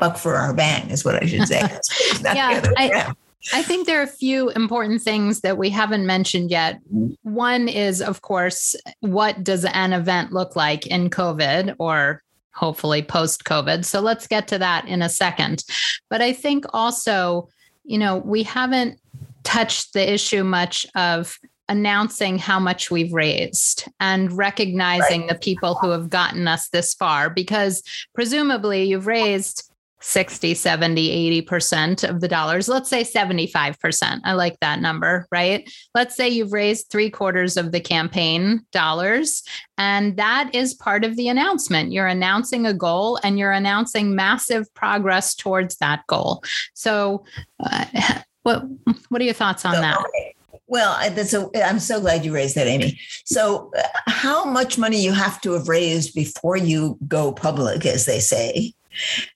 Buck 0.00 0.16
for 0.16 0.36
our 0.36 0.54
bang 0.54 0.90
is 0.90 1.04
what 1.04 1.22
I 1.22 1.26
should 1.26 1.48
say. 1.48 1.60
yeah, 2.22 2.62
I, 2.76 3.12
I 3.52 3.62
think 3.62 3.86
there 3.86 4.00
are 4.00 4.04
a 4.04 4.08
few 4.08 4.50
important 4.50 5.02
things 5.02 5.40
that 5.40 5.58
we 5.58 5.70
haven't 5.70 6.06
mentioned 6.06 6.50
yet. 6.50 6.80
One 7.22 7.68
is, 7.68 8.02
of 8.02 8.22
course, 8.22 8.74
what 9.00 9.44
does 9.44 9.64
an 9.64 9.92
event 9.92 10.32
look 10.32 10.56
like 10.56 10.86
in 10.86 11.10
COVID 11.10 11.76
or 11.78 12.22
hopefully 12.54 13.02
post 13.02 13.44
COVID? 13.44 13.84
So 13.84 14.00
let's 14.00 14.26
get 14.26 14.48
to 14.48 14.58
that 14.58 14.86
in 14.86 15.02
a 15.02 15.08
second. 15.08 15.64
But 16.10 16.22
I 16.22 16.32
think 16.32 16.64
also, 16.72 17.48
you 17.84 17.98
know, 17.98 18.18
we 18.18 18.42
haven't 18.42 18.98
touched 19.44 19.92
the 19.92 20.12
issue 20.12 20.42
much 20.42 20.86
of 20.96 21.38
announcing 21.68 22.38
how 22.38 22.60
much 22.60 22.90
we've 22.90 23.12
raised 23.12 23.88
and 23.98 24.32
recognizing 24.32 25.22
right. 25.22 25.30
the 25.30 25.38
people 25.38 25.74
who 25.74 25.90
have 25.90 26.08
gotten 26.10 26.46
us 26.46 26.68
this 26.68 26.94
far 26.94 27.28
because 27.28 27.82
presumably 28.14 28.84
you've 28.84 29.06
raised 29.06 29.70
60, 30.00 30.54
70, 30.54 31.42
80% 31.42 32.08
of 32.08 32.20
the 32.20 32.28
dollars. 32.28 32.68
Let's 32.68 32.90
say 32.90 33.02
75%. 33.02 34.20
I 34.24 34.32
like 34.34 34.58
that 34.60 34.80
number, 34.80 35.26
right? 35.30 35.68
Let's 35.94 36.14
say 36.14 36.28
you've 36.28 36.52
raised 36.52 36.90
three 36.90 37.10
quarters 37.10 37.56
of 37.56 37.72
the 37.72 37.80
campaign 37.80 38.64
dollars. 38.72 39.42
And 39.78 40.16
that 40.16 40.54
is 40.54 40.74
part 40.74 41.04
of 41.04 41.16
the 41.16 41.28
announcement. 41.28 41.92
You're 41.92 42.06
announcing 42.06 42.66
a 42.66 42.74
goal 42.74 43.18
and 43.22 43.38
you're 43.38 43.52
announcing 43.52 44.14
massive 44.14 44.72
progress 44.74 45.34
towards 45.34 45.76
that 45.76 46.06
goal. 46.06 46.42
So, 46.74 47.24
uh, 47.60 47.86
what, 48.42 48.64
what 49.08 49.20
are 49.20 49.24
your 49.24 49.34
thoughts 49.34 49.64
on 49.64 49.74
so, 49.74 49.80
that? 49.80 49.98
Okay. 49.98 50.34
Well, 50.68 50.98
that's 51.10 51.32
a, 51.32 51.48
I'm 51.64 51.78
so 51.78 52.00
glad 52.00 52.24
you 52.24 52.34
raised 52.34 52.56
that, 52.56 52.66
Amy. 52.66 52.98
So, 53.24 53.70
uh, 53.78 53.82
how 54.08 54.44
much 54.44 54.78
money 54.78 55.00
you 55.00 55.12
have 55.12 55.40
to 55.42 55.52
have 55.52 55.68
raised 55.68 56.12
before 56.12 56.56
you 56.56 56.98
go 57.06 57.30
public, 57.30 57.86
as 57.86 58.04
they 58.04 58.18
say, 58.18 58.74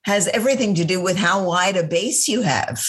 has 0.02 0.28
everything 0.28 0.74
to 0.74 0.84
do 0.84 1.00
with 1.00 1.16
how 1.16 1.44
wide 1.44 1.76
a 1.76 1.82
base 1.82 2.28
you 2.28 2.42
have 2.42 2.84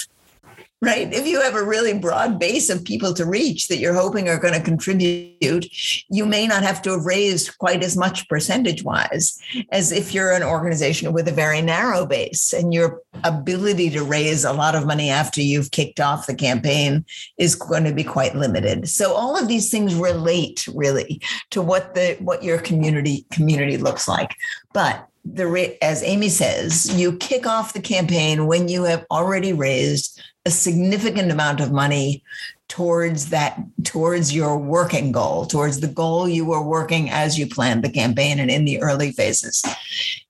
right? 0.84 1.14
If 1.14 1.28
you 1.28 1.40
have 1.42 1.56
a 1.56 1.64
really 1.64 1.98
broad 1.98 2.40
base 2.40 2.70
of 2.70 2.84
people 2.84 3.14
to 3.14 3.26
reach 3.26 3.68
that 3.68 3.78
you're 3.78 3.94
hoping 3.94 4.28
are 4.28 4.40
going 4.40 4.56
to 4.56 4.60
contribute, 4.60 5.68
you 6.10 6.26
may 6.26 6.48
not 6.48 6.64
have 6.64 6.82
to 6.82 6.92
have 6.92 7.06
raised 7.06 7.56
quite 7.60 7.84
as 7.84 7.96
much 7.96 8.28
percentage 8.28 8.84
wise 8.84 9.40
as 9.72 9.92
if 9.92 10.12
you're 10.12 10.32
an 10.32 10.42
organization 10.42 11.14
with 11.14 11.28
a 11.28 11.32
very 11.32 11.62
narrow 11.62 12.06
base 12.06 12.52
and 12.52 12.74
your 12.74 13.00
ability 13.24 13.92
to 13.92 14.04
raise 14.04 14.44
a 14.44 14.54
lot 14.54 14.74
of 14.74 14.88
money 14.88 15.12
after 15.12 15.40
you've 15.40 15.70
kicked 15.70 16.00
off 16.00 16.26
the 16.26 16.34
campaign 16.34 17.06
is 17.38 17.54
going 17.54 17.84
to 17.84 17.94
be 17.94 18.04
quite 18.04 18.36
limited. 18.36 18.90
So 18.90 19.14
all 19.14 19.38
of 19.38 19.48
these 19.48 19.70
things 19.70 19.94
relate 19.94 20.68
really 20.74 21.22
to 21.52 21.62
what 21.62 21.94
the 21.94 22.18
what 22.22 22.44
your 22.44 22.58
community 22.58 23.28
community 23.32 23.78
looks 23.78 24.08
like. 24.08 24.36
But 24.74 25.08
the 25.24 25.78
as 25.82 26.04
Amy 26.04 26.30
says, 26.30 26.94
you 27.00 27.18
kick 27.18 27.46
off 27.46 27.74
the 27.74 27.82
campaign 27.82 28.48
when 28.48 28.68
you 28.68 28.84
have 28.84 29.06
already 29.12 29.54
raised 29.54 30.22
a 30.46 30.52
significant 30.52 31.32
amount 31.32 31.60
of 31.60 31.72
money 31.72 32.24
towards 32.68 33.30
that 33.30 33.60
towards 33.84 34.34
your 34.34 34.58
working 34.58 35.12
goal 35.12 35.46
towards 35.46 35.82
the 35.82 35.88
goal 35.88 36.28
you 36.28 36.46
were 36.46 36.64
working 36.64 37.10
as 37.10 37.38
you 37.38 37.46
planned 37.46 37.84
the 37.84 37.90
campaign 37.90 38.40
and 38.40 38.50
in 38.50 38.64
the 38.64 38.82
early 38.82 39.12
phases. 39.12 39.62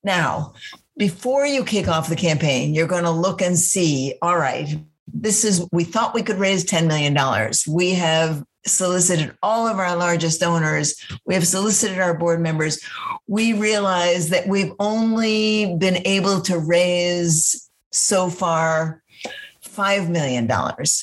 Now 0.04 0.54
before 0.98 1.46
you 1.46 1.64
kick 1.64 1.88
off 1.88 2.10
the 2.10 2.16
campaign 2.16 2.74
you're 2.74 2.88
going 2.88 3.04
to 3.04 3.12
look 3.12 3.42
and 3.42 3.58
see 3.58 4.16
all 4.24 4.38
right 4.38 4.76
this 5.14 5.44
is 5.44 5.68
we 5.72 5.84
thought 5.84 6.14
we 6.14 6.24
could 6.24 6.38
raise 6.38 6.64
10 6.64 6.88
million 6.88 7.14
dollars 7.14 7.68
we 7.68 7.92
have 7.92 8.44
solicited 8.66 9.36
all 9.42 9.68
of 9.68 9.80
our 9.80 9.96
largest 9.96 10.40
donors 10.40 10.96
we 11.26 11.34
have 11.34 11.48
solicited 11.48 12.00
our 12.00 12.14
board 12.14 12.40
members 12.40 12.80
we 13.28 13.54
realize 13.54 14.30
that 14.30 14.48
we've 14.48 14.74
only 14.80 15.76
been 15.78 16.02
able 16.06 16.42
to 16.42 16.60
raise 16.60 17.70
so 17.92 18.30
far 18.30 19.02
$5 19.76 20.10
million. 20.10 20.50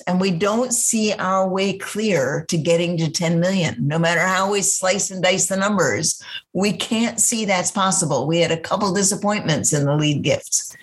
And 0.07 0.21
we 0.21 0.31
don't 0.31 0.73
see 0.73 1.13
our 1.15 1.49
way 1.49 1.79
clear 1.79 2.45
to 2.49 2.59
getting 2.59 2.97
to 2.99 3.11
10 3.11 3.41
million. 3.41 3.87
No 3.87 3.99
matter 3.99 4.21
how 4.21 4.51
we 4.51 4.63
slice 4.63 5.11
and 5.11 5.23
dice 5.23 5.49
the 5.49 5.57
numbers, 5.57 6.23
we 6.53 6.73
can't 6.73 7.21
see 7.21 7.45
that's 7.45 7.71
possible. 7.71 8.27
We 8.27 8.39
had 8.39 8.51
a 8.51 8.61
couple 8.61 8.93
disappointments 8.93 9.73
in 9.73 9.85
the 9.85 9.97
lead 9.97 10.23
gifts. 10.23 10.77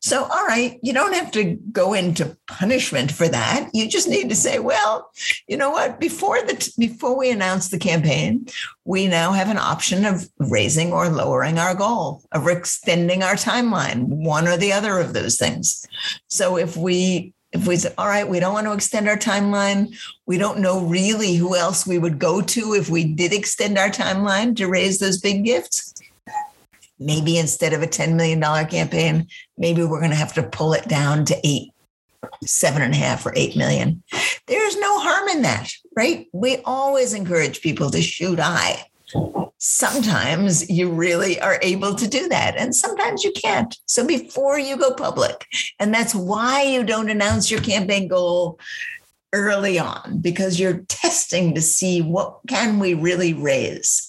So, 0.00 0.24
all 0.24 0.46
right, 0.46 0.78
you 0.82 0.92
don't 0.92 1.14
have 1.14 1.32
to 1.32 1.58
go 1.72 1.92
into 1.92 2.36
punishment 2.46 3.10
for 3.10 3.26
that. 3.28 3.68
You 3.74 3.88
just 3.88 4.08
need 4.08 4.28
to 4.28 4.36
say, 4.36 4.60
well, 4.60 5.10
you 5.48 5.56
know 5.56 5.70
what? 5.70 5.98
Before 5.98 6.40
the 6.42 6.72
before 6.78 7.18
we 7.18 7.30
announce 7.30 7.68
the 7.68 7.78
campaign, 7.78 8.46
we 8.84 9.08
now 9.08 9.32
have 9.32 9.50
an 9.50 9.58
option 9.58 10.04
of 10.04 10.28
raising 10.38 10.92
or 10.92 11.08
lowering 11.08 11.58
our 11.58 11.74
goal, 11.74 12.22
of 12.30 12.46
extending 12.46 13.24
our 13.24 13.34
timeline, 13.34 14.04
one 14.04 14.46
or 14.46 14.56
the 14.56 14.72
other 14.72 14.98
of 14.98 15.14
those 15.14 15.36
things. 15.36 15.84
So 16.28 16.56
if 16.56 16.76
we 16.76 17.34
if 17.52 17.66
we 17.66 17.76
say, 17.76 17.92
all 17.96 18.08
right, 18.08 18.28
we 18.28 18.40
don't 18.40 18.52
want 18.52 18.66
to 18.66 18.74
extend 18.74 19.08
our 19.08 19.16
timeline, 19.16 19.96
we 20.26 20.38
don't 20.38 20.60
know 20.60 20.80
really 20.80 21.34
who 21.34 21.56
else 21.56 21.86
we 21.86 21.98
would 21.98 22.18
go 22.18 22.42
to 22.42 22.74
if 22.74 22.90
we 22.90 23.04
did 23.04 23.32
extend 23.32 23.78
our 23.78 23.88
timeline 23.88 24.54
to 24.56 24.68
raise 24.68 24.98
those 24.98 25.18
big 25.18 25.44
gifts. 25.44 25.94
Maybe 26.98 27.38
instead 27.38 27.72
of 27.72 27.82
a 27.82 27.86
$10 27.86 28.14
million 28.14 28.40
campaign, 28.66 29.28
maybe 29.56 29.84
we're 29.84 30.00
going 30.00 30.10
to 30.10 30.16
have 30.16 30.34
to 30.34 30.42
pull 30.42 30.72
it 30.72 30.88
down 30.88 31.24
to 31.26 31.36
eight, 31.44 31.70
seven 32.44 32.82
and 32.82 32.94
a 32.94 32.96
half 32.96 33.24
or 33.24 33.32
eight 33.36 33.56
million. 33.56 34.02
There's 34.46 34.76
no 34.76 34.98
harm 34.98 35.28
in 35.28 35.42
that, 35.42 35.70
right? 35.96 36.26
We 36.32 36.58
always 36.64 37.14
encourage 37.14 37.60
people 37.60 37.90
to 37.90 38.02
shoot 38.02 38.38
high 38.38 38.84
sometimes 39.58 40.68
you 40.70 40.90
really 40.90 41.40
are 41.40 41.58
able 41.62 41.94
to 41.94 42.06
do 42.06 42.28
that 42.28 42.56
and 42.56 42.74
sometimes 42.74 43.24
you 43.24 43.32
can't 43.32 43.76
so 43.86 44.06
before 44.06 44.58
you 44.58 44.76
go 44.76 44.94
public 44.94 45.46
and 45.80 45.92
that's 45.92 46.14
why 46.14 46.62
you 46.62 46.84
don't 46.84 47.10
announce 47.10 47.50
your 47.50 47.60
campaign 47.60 48.06
goal 48.06 48.58
early 49.32 49.78
on 49.78 50.18
because 50.20 50.60
you're 50.60 50.84
testing 50.88 51.54
to 51.54 51.60
see 51.60 52.00
what 52.00 52.38
can 52.46 52.78
we 52.78 52.94
really 52.94 53.34
raise 53.34 54.08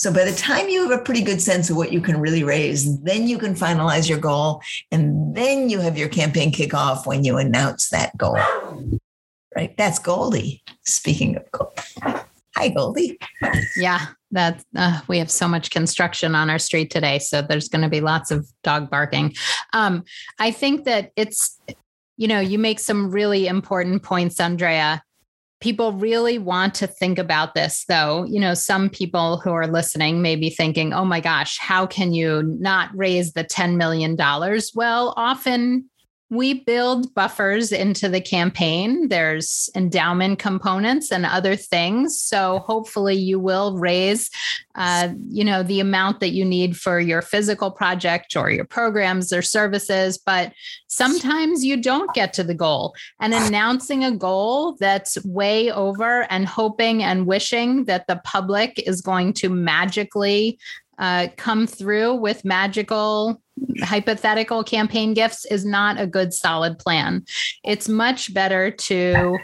so 0.00 0.10
by 0.10 0.24
the 0.24 0.32
time 0.32 0.70
you 0.70 0.88
have 0.88 0.98
a 0.98 1.04
pretty 1.04 1.20
good 1.20 1.42
sense 1.42 1.68
of 1.68 1.76
what 1.76 1.92
you 1.92 2.00
can 2.00 2.18
really 2.18 2.42
raise 2.42 2.98
then 3.02 3.28
you 3.28 3.36
can 3.36 3.52
finalize 3.54 4.08
your 4.08 4.16
goal 4.18 4.62
and 4.90 5.36
then 5.36 5.68
you 5.68 5.78
have 5.78 5.98
your 5.98 6.08
campaign 6.08 6.50
kickoff 6.50 7.04
when 7.04 7.22
you 7.22 7.36
announce 7.36 7.90
that 7.90 8.16
goal. 8.16 8.38
Right? 9.54 9.76
That's 9.76 9.98
goldie. 9.98 10.62
Speaking 10.86 11.36
of 11.36 11.50
gold 11.50 11.78
hi 12.56 12.68
goldie. 12.68 13.18
Yeah 13.76 14.06
that 14.30 14.64
uh, 14.74 15.00
we 15.06 15.18
have 15.18 15.30
so 15.30 15.46
much 15.46 15.70
construction 15.70 16.34
on 16.34 16.48
our 16.48 16.58
street 16.58 16.90
today 16.90 17.18
so 17.18 17.42
there's 17.42 17.68
going 17.68 17.82
to 17.82 17.90
be 17.90 18.00
lots 18.00 18.30
of 18.30 18.50
dog 18.62 18.88
barking. 18.88 19.34
Um, 19.74 20.04
i 20.38 20.50
think 20.50 20.86
that 20.86 21.12
it's 21.14 21.60
you 22.16 22.26
know 22.26 22.40
you 22.40 22.58
make 22.58 22.80
some 22.80 23.10
really 23.10 23.46
important 23.46 24.02
points 24.02 24.40
andrea 24.40 25.02
people 25.60 25.92
really 25.92 26.38
want 26.38 26.74
to 26.74 26.86
think 26.86 27.18
about 27.18 27.54
this 27.54 27.84
though. 27.86 28.24
You 28.24 28.40
know 28.40 28.54
some 28.54 28.88
people 28.88 29.38
who 29.38 29.50
are 29.52 29.66
listening 29.66 30.22
may 30.22 30.36
be 30.36 30.50
thinking 30.50 30.92
oh 30.92 31.04
my 31.04 31.20
gosh 31.20 31.58
how 31.58 31.86
can 31.86 32.12
you 32.12 32.42
not 32.58 32.90
raise 32.94 33.32
the 33.32 33.44
10 33.44 33.76
million 33.76 34.16
dollars? 34.16 34.72
Well 34.74 35.14
often 35.16 35.88
we 36.30 36.54
build 36.54 37.12
buffers 37.12 37.72
into 37.72 38.08
the 38.08 38.20
campaign. 38.20 39.08
There's 39.08 39.68
endowment 39.74 40.38
components 40.38 41.10
and 41.10 41.26
other 41.26 41.56
things. 41.56 42.20
So 42.20 42.60
hopefully 42.60 43.16
you 43.16 43.40
will 43.40 43.76
raise, 43.76 44.30
uh, 44.76 45.08
you 45.28 45.42
know, 45.42 45.64
the 45.64 45.80
amount 45.80 46.20
that 46.20 46.30
you 46.30 46.44
need 46.44 46.76
for 46.76 47.00
your 47.00 47.20
physical 47.20 47.72
project 47.72 48.36
or 48.36 48.48
your 48.48 48.64
programs 48.64 49.32
or 49.32 49.42
services. 49.42 50.18
But 50.18 50.52
sometimes 50.86 51.64
you 51.64 51.76
don't 51.76 52.14
get 52.14 52.32
to 52.34 52.44
the 52.44 52.54
goal. 52.54 52.94
And 53.18 53.34
announcing 53.34 54.04
a 54.04 54.16
goal 54.16 54.76
that's 54.78 55.22
way 55.24 55.72
over 55.72 56.30
and 56.30 56.46
hoping 56.46 57.02
and 57.02 57.26
wishing 57.26 57.86
that 57.86 58.06
the 58.06 58.20
public 58.22 58.80
is 58.86 59.00
going 59.00 59.32
to 59.34 59.48
magically 59.48 60.60
uh, 61.00 61.28
come 61.36 61.66
through 61.66 62.14
with 62.14 62.44
magical 62.44 63.42
hypothetical 63.82 64.62
campaign 64.64 65.14
gifts 65.14 65.44
is 65.46 65.64
not 65.64 66.00
a 66.00 66.06
good 66.06 66.32
solid 66.32 66.78
plan. 66.78 67.24
It's 67.64 67.88
much 67.88 68.32
better 68.32 68.70
to 68.70 69.38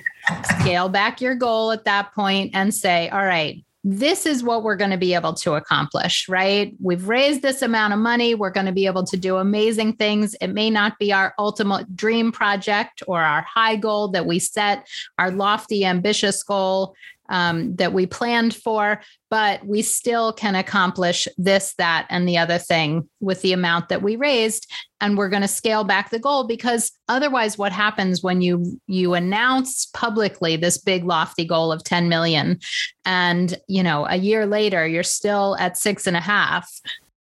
scale 0.60 0.88
back 0.88 1.20
your 1.20 1.34
goal 1.34 1.72
at 1.72 1.84
that 1.84 2.14
point 2.14 2.52
and 2.54 2.72
say, 2.72 3.08
all 3.08 3.25
right, 3.25 3.62
this 3.88 4.26
is 4.26 4.42
what 4.42 4.64
we're 4.64 4.76
going 4.76 4.90
to 4.90 4.96
be 4.96 5.14
able 5.14 5.32
to 5.32 5.54
accomplish, 5.54 6.28
right? 6.28 6.75
We've 6.82 7.06
raised 7.06 7.42
this 7.42 7.62
amount 7.62 7.92
of 7.92 8.00
money. 8.00 8.34
We're 8.34 8.50
going 8.50 8.66
to 8.66 8.72
be 8.72 8.86
able 8.86 9.04
to 9.04 9.16
do 9.16 9.36
amazing 9.36 9.94
things. 9.94 10.34
It 10.40 10.48
may 10.48 10.70
not 10.70 10.98
be 10.98 11.12
our 11.12 11.34
ultimate 11.38 11.94
dream 11.94 12.32
project 12.32 13.04
or 13.06 13.22
our 13.22 13.42
high 13.42 13.76
goal 13.76 14.08
that 14.08 14.26
we 14.26 14.40
set, 14.40 14.88
our 15.20 15.30
lofty, 15.30 15.84
ambitious 15.84 16.42
goal. 16.42 16.96
Um, 17.28 17.75
that 17.76 17.92
we 17.92 18.06
planned 18.06 18.54
for, 18.54 19.00
but 19.30 19.64
we 19.66 19.83
still 19.83 20.33
can 20.33 20.54
accomplish 20.54 21.26
this, 21.37 21.75
that, 21.78 22.06
and 22.11 22.28
the 22.28 22.38
other 22.38 22.59
thing 22.59 23.09
with 23.21 23.42
the 23.42 23.52
amount 23.52 23.88
that 23.88 24.02
we 24.02 24.16
raised. 24.16 24.71
And 25.00 25.18
we're 25.18 25.28
going 25.28 25.42
to 25.42 25.49
scale 25.49 25.85
back 25.85 26.11
the 26.11 26.18
goal 26.18 26.47
because 26.47 26.92
otherwise, 27.09 27.59
what 27.59 27.73
happens 27.73 28.23
when 28.23 28.40
you 28.40 28.80
you 28.87 29.14
announce 29.14 29.87
publicly 29.87 30.56
this 30.56 30.78
big 30.78 31.04
lofty 31.04 31.45
goal 31.45 31.73
of 31.73 31.85
10 31.85 32.09
million, 32.09 32.59
and 33.04 33.59
you 33.68 33.83
know 33.83 34.06
a 34.09 34.16
year 34.16 34.47
later 34.47 34.87
you're 34.87 35.02
still 35.02 35.56
at 35.59 35.76
six 35.76 36.06
and 36.06 36.16
a 36.16 36.21
half, 36.21 36.71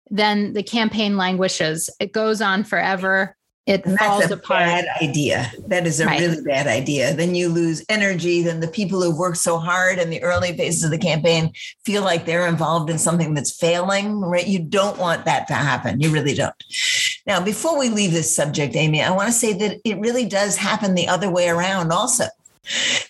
then 0.10 0.54
the 0.54 0.64
campaign 0.64 1.18
languishes. 1.18 1.90
It 2.00 2.12
goes 2.12 2.42
on 2.42 2.64
forever 2.64 3.36
it 3.66 3.86
and 3.86 3.98
falls 3.98 4.22
that's 4.22 4.32
a 4.32 4.36
apart. 4.36 4.60
Bad 4.60 4.86
idea. 5.02 5.52
That 5.68 5.88
is 5.88 6.00
a 6.00 6.06
right. 6.06 6.20
really 6.20 6.44
bad 6.44 6.68
idea. 6.68 7.14
Then 7.14 7.34
you 7.34 7.48
lose 7.48 7.86
energy. 7.88 8.42
Then 8.42 8.60
the 8.60 8.68
people 8.68 9.02
who 9.02 9.18
worked 9.18 9.38
so 9.38 9.58
hard 9.58 10.00
in 10.00 10.10
the 10.10 10.22
early 10.22 10.56
phases 10.56 10.84
of 10.84 10.92
the 10.92 10.98
campaign 10.98 11.54
feel 11.86 12.04
like 12.04 12.26
they're 12.26 12.48
involved 12.48 12.90
in 12.90 12.98
something 12.98 13.34
that's 13.34 13.56
failing. 13.58 14.20
Right? 14.20 14.48
You 14.48 14.60
don't 14.60 14.98
want 14.98 15.26
that 15.26 15.48
to 15.48 15.54
happen. 15.54 16.02
You 16.02 16.12
really 16.12 16.34
don't. 16.34 16.56
Now, 17.26 17.44
before 17.44 17.80
we 17.80 17.90
leave 17.90 18.12
this 18.12 18.36
subject, 18.36 18.76
Amy, 18.76 19.02
I 19.02 19.12
want 19.12 19.28
to 19.28 19.34
say 19.34 19.54
that 19.54 19.80
it 19.86 20.00
really 20.00 20.26
does 20.26 20.58
happen 20.58 20.94
the 20.94 21.08
other 21.08 21.30
way 21.30 21.48
around. 21.48 21.92
Also, 21.92 22.26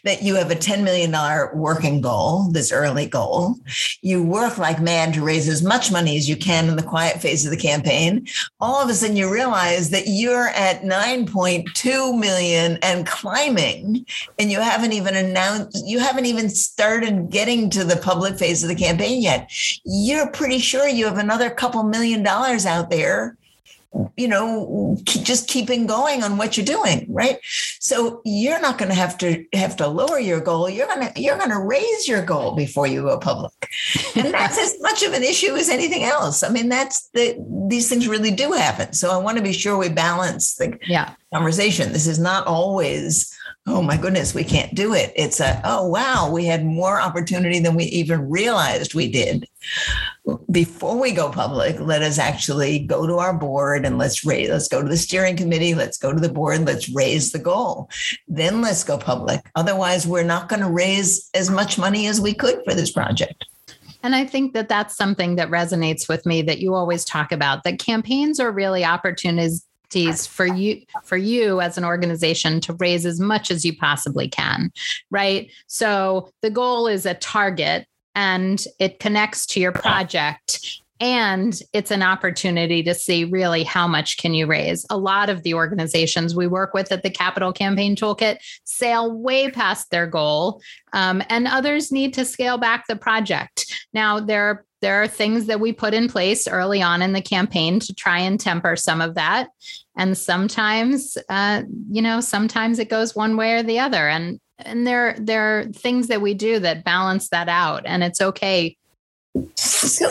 that 0.04 0.24
you 0.24 0.36
have 0.36 0.52
a 0.52 0.56
$10 0.56 0.84
million 0.84 1.12
working 1.54 2.02
goal, 2.02 2.50
this 2.52 2.72
early 2.72 3.06
goal. 3.06 3.56
You 4.02 4.24
work 4.24 4.58
like 4.58 4.82
mad 4.82 5.14
to 5.14 5.24
raise 5.24 5.48
as 5.48 5.64
much 5.64 5.92
money 5.92 6.18
as 6.18 6.28
you 6.28 6.36
can 6.36 6.68
in 6.68 6.76
the 6.76 6.84
quiet 6.84 7.22
phase 7.22 7.46
of 7.46 7.52
the 7.52 7.58
campaign. 7.58 8.28
All 8.60 8.82
of 8.82 8.90
a 8.90 8.94
sudden, 8.94 9.16
you 9.16 9.32
realize 9.32 9.90
that 9.92 10.08
you're 10.08 10.50
at 10.50 10.82
9.2 10.82 12.20
million 12.20 12.78
and 12.82 13.08
climbing, 13.08 14.06
and 14.40 14.52
you 14.52 14.60
haven't 14.60 14.94
even 14.94 15.16
announced, 15.16 15.84
you 15.86 16.00
haven't 16.00 16.26
even 16.26 16.50
started 16.50 17.30
getting 17.30 17.70
to 17.70 17.84
the 17.84 17.98
public 17.98 18.38
phase 18.38 18.64
of 18.64 18.70
the 18.70 18.76
campaign 18.76 19.22
yet. 19.22 19.52
You're 19.86 20.30
pretty 20.32 20.60
sure 20.60 20.88
you 20.88 21.06
have 21.06 21.18
another 21.18 21.50
couple 21.50 21.84
million 21.84 22.24
dollars 22.24 22.66
out 22.66 22.90
there 22.90 23.38
you 24.18 24.28
know 24.28 24.98
just 25.06 25.48
keeping 25.48 25.86
going 25.86 26.24
on 26.24 26.38
what 26.38 26.58
you're 26.58 26.66
doing 26.66 27.06
right 27.10 27.40
so 27.80 28.22
you're 28.26 28.60
not 28.60 28.78
going 28.78 28.90
to 28.90 28.96
have 28.96 29.18
to 29.18 29.46
have 29.54 29.76
to 29.76 29.88
lower 29.88 30.20
your 30.20 30.40
goal 30.40 30.70
you're 30.70 30.88
going 30.88 31.08
to 31.08 31.22
you're 31.22 31.38
going 31.38 31.50
to 31.50 31.60
raise 31.60 32.08
your 32.08 32.24
goal 32.24 32.56
before 32.56 32.88
you 32.88 33.04
go 33.04 33.18
public 33.18 33.70
and 34.16 34.34
that's 34.34 34.58
as 34.58 34.76
much 34.82 35.04
of 35.04 35.14
an 35.14 35.24
issue 35.24 35.56
as 35.56 35.70
anything 35.70 36.04
else 36.04 36.44
i 36.44 36.50
mean 36.50 36.70
that's 36.70 37.10
the 37.10 37.38
these 37.68 37.88
things 37.88 38.08
really 38.08 38.32
do 38.32 38.52
happen 38.52 38.92
so 38.94 39.12
i 39.12 39.18
want 39.18 39.38
to 39.38 39.44
be 39.44 39.54
sure 39.54 39.78
we 39.78 39.90
balance 39.90 40.56
the 40.56 40.78
yeah. 40.88 41.14
conversation 41.32 41.94
this 41.94 42.08
is 42.08 42.20
not 42.20 42.48
always 42.48 43.38
oh 43.66 43.82
my 43.82 43.96
goodness, 43.96 44.34
we 44.34 44.44
can't 44.44 44.76
do 44.76 44.94
it. 44.94 45.14
It's 45.16 45.40
a, 45.40 45.62
oh 45.64 45.88
wow, 45.88 46.30
we 46.30 46.46
had 46.46 46.66
more 46.66 47.00
opportunity 47.00 47.60
than 47.60 47.76
we 47.76 47.86
even 47.86 48.30
realized 48.30 48.94
we 48.94 49.10
did. 49.10 49.48
Before 50.50 51.00
we 51.00 51.12
go 51.12 51.30
public, 51.30 51.80
let 51.80 52.02
us 52.02 52.18
actually 52.18 52.80
go 52.80 53.06
to 53.06 53.18
our 53.18 53.38
board 53.38 53.86
and 53.86 53.98
let's 53.98 54.26
raise, 54.26 54.50
let's 54.50 54.70
go 54.70 54.82
to 54.82 54.88
the 54.88 54.96
steering 54.96 55.36
committee, 55.36 55.74
let's 55.74 55.98
go 55.98 56.14
to 56.14 56.20
the 56.20 56.32
board, 56.32 56.66
let's 56.66 56.88
raise 56.90 57.32
the 57.32 57.40
goal. 57.40 57.90
Then 58.28 58.62
let's 58.62 58.86
go 58.86 58.98
public. 58.98 59.42
Otherwise, 59.56 60.08
we're 60.08 60.24
not 60.24 60.48
going 60.48 60.62
to 60.62 60.70
raise 60.70 61.30
as 61.34 61.50
much 61.50 61.78
money 61.78 62.08
as 62.08 62.22
we 62.22 62.34
could 62.34 62.62
for 62.66 62.74
this 62.74 62.92
project. 62.92 63.46
And 64.04 64.16
I 64.16 64.26
think 64.26 64.54
that 64.54 64.70
that's 64.70 64.96
something 64.96 65.36
that 65.36 65.50
resonates 65.50 66.10
with 66.10 66.26
me 66.26 66.42
that 66.44 66.60
you 66.60 66.74
always 66.74 67.06
talk 67.06 67.32
about 67.32 67.64
that 67.64 67.80
campaigns 67.80 68.40
are 68.40 68.52
really 68.52 68.84
opportunities 68.84 69.64
for 70.28 70.46
you 70.46 70.82
for 71.04 71.18
you 71.18 71.62
as 71.62 71.78
an 71.78 71.86
organization 71.86 72.60
to 72.62 72.74
raise 72.74 73.06
as 73.06 73.20
much 73.20 73.52
as 73.52 73.64
you 73.64 73.78
possibly 73.78 74.28
can 74.28 74.72
right 75.12 75.52
so 75.68 76.32
the 76.42 76.50
goal 76.50 76.88
is 76.88 77.06
a 77.06 77.14
target 77.14 77.86
and 78.16 78.66
it 78.80 79.00
connects 79.00 79.46
to 79.48 79.60
your 79.60 79.72
project. 79.72 80.82
And 81.00 81.60
it's 81.74 81.92
an 81.92 82.02
opportunity 82.02 82.82
to 82.84 82.94
see 82.94 83.26
really 83.26 83.64
how 83.64 83.88
much 83.88 84.18
can 84.18 84.34
you 84.34 84.46
raise. 84.46 84.86
A 84.90 84.98
lot 84.98 85.30
of 85.30 85.44
the 85.44 85.54
organizations 85.54 86.34
we 86.34 86.48
work 86.48 86.74
with 86.74 86.94
at 86.94 87.04
the 87.04 87.10
capital 87.10 87.52
campaign 87.52 87.96
toolkit 87.96 88.38
sail 88.64 89.12
way 89.12 89.52
past 89.52 89.90
their 89.90 90.08
goal 90.08 90.62
um, 90.94 91.22
and 91.30 91.48
others 91.48 91.92
need 91.92 92.14
to 92.14 92.24
scale 92.24 92.58
back 92.58 92.88
the 92.88 92.96
project. 92.96 93.66
Now 93.94 94.20
there 94.20 94.46
are 94.46 94.66
there 94.80 95.02
are 95.02 95.08
things 95.08 95.46
that 95.46 95.62
we 95.62 95.72
put 95.72 95.94
in 95.94 96.10
place 96.10 96.46
early 96.46 96.82
on 96.82 97.02
in 97.02 97.14
the 97.14 97.22
campaign 97.22 97.80
to 97.80 97.94
try 97.94 98.20
and 98.20 98.38
temper 98.38 98.76
some 98.76 99.00
of 99.00 99.16
that. 99.16 99.48
And 99.98 100.18
sometimes 100.18 101.18
uh, 101.28 101.64
you 101.90 102.02
know 102.02 102.22
sometimes 102.22 102.80
it 102.80 102.90
goes 102.90 103.16
one 103.16 103.36
way 103.36 103.56
or 103.56 103.64
the 103.64 103.80
other. 103.80 104.08
And 104.08 104.40
and 104.60 104.86
there 104.86 105.16
there 105.20 105.60
are 105.60 105.66
things 105.66 106.08
that 106.08 106.22
we 106.22 106.34
do 106.34 106.60
that 106.60 106.84
balance 106.84 107.30
that 107.30 107.50
out 107.50 107.84
and 107.86 108.04
it's 108.04 108.22
okay 108.22 108.76
so, 109.56 110.10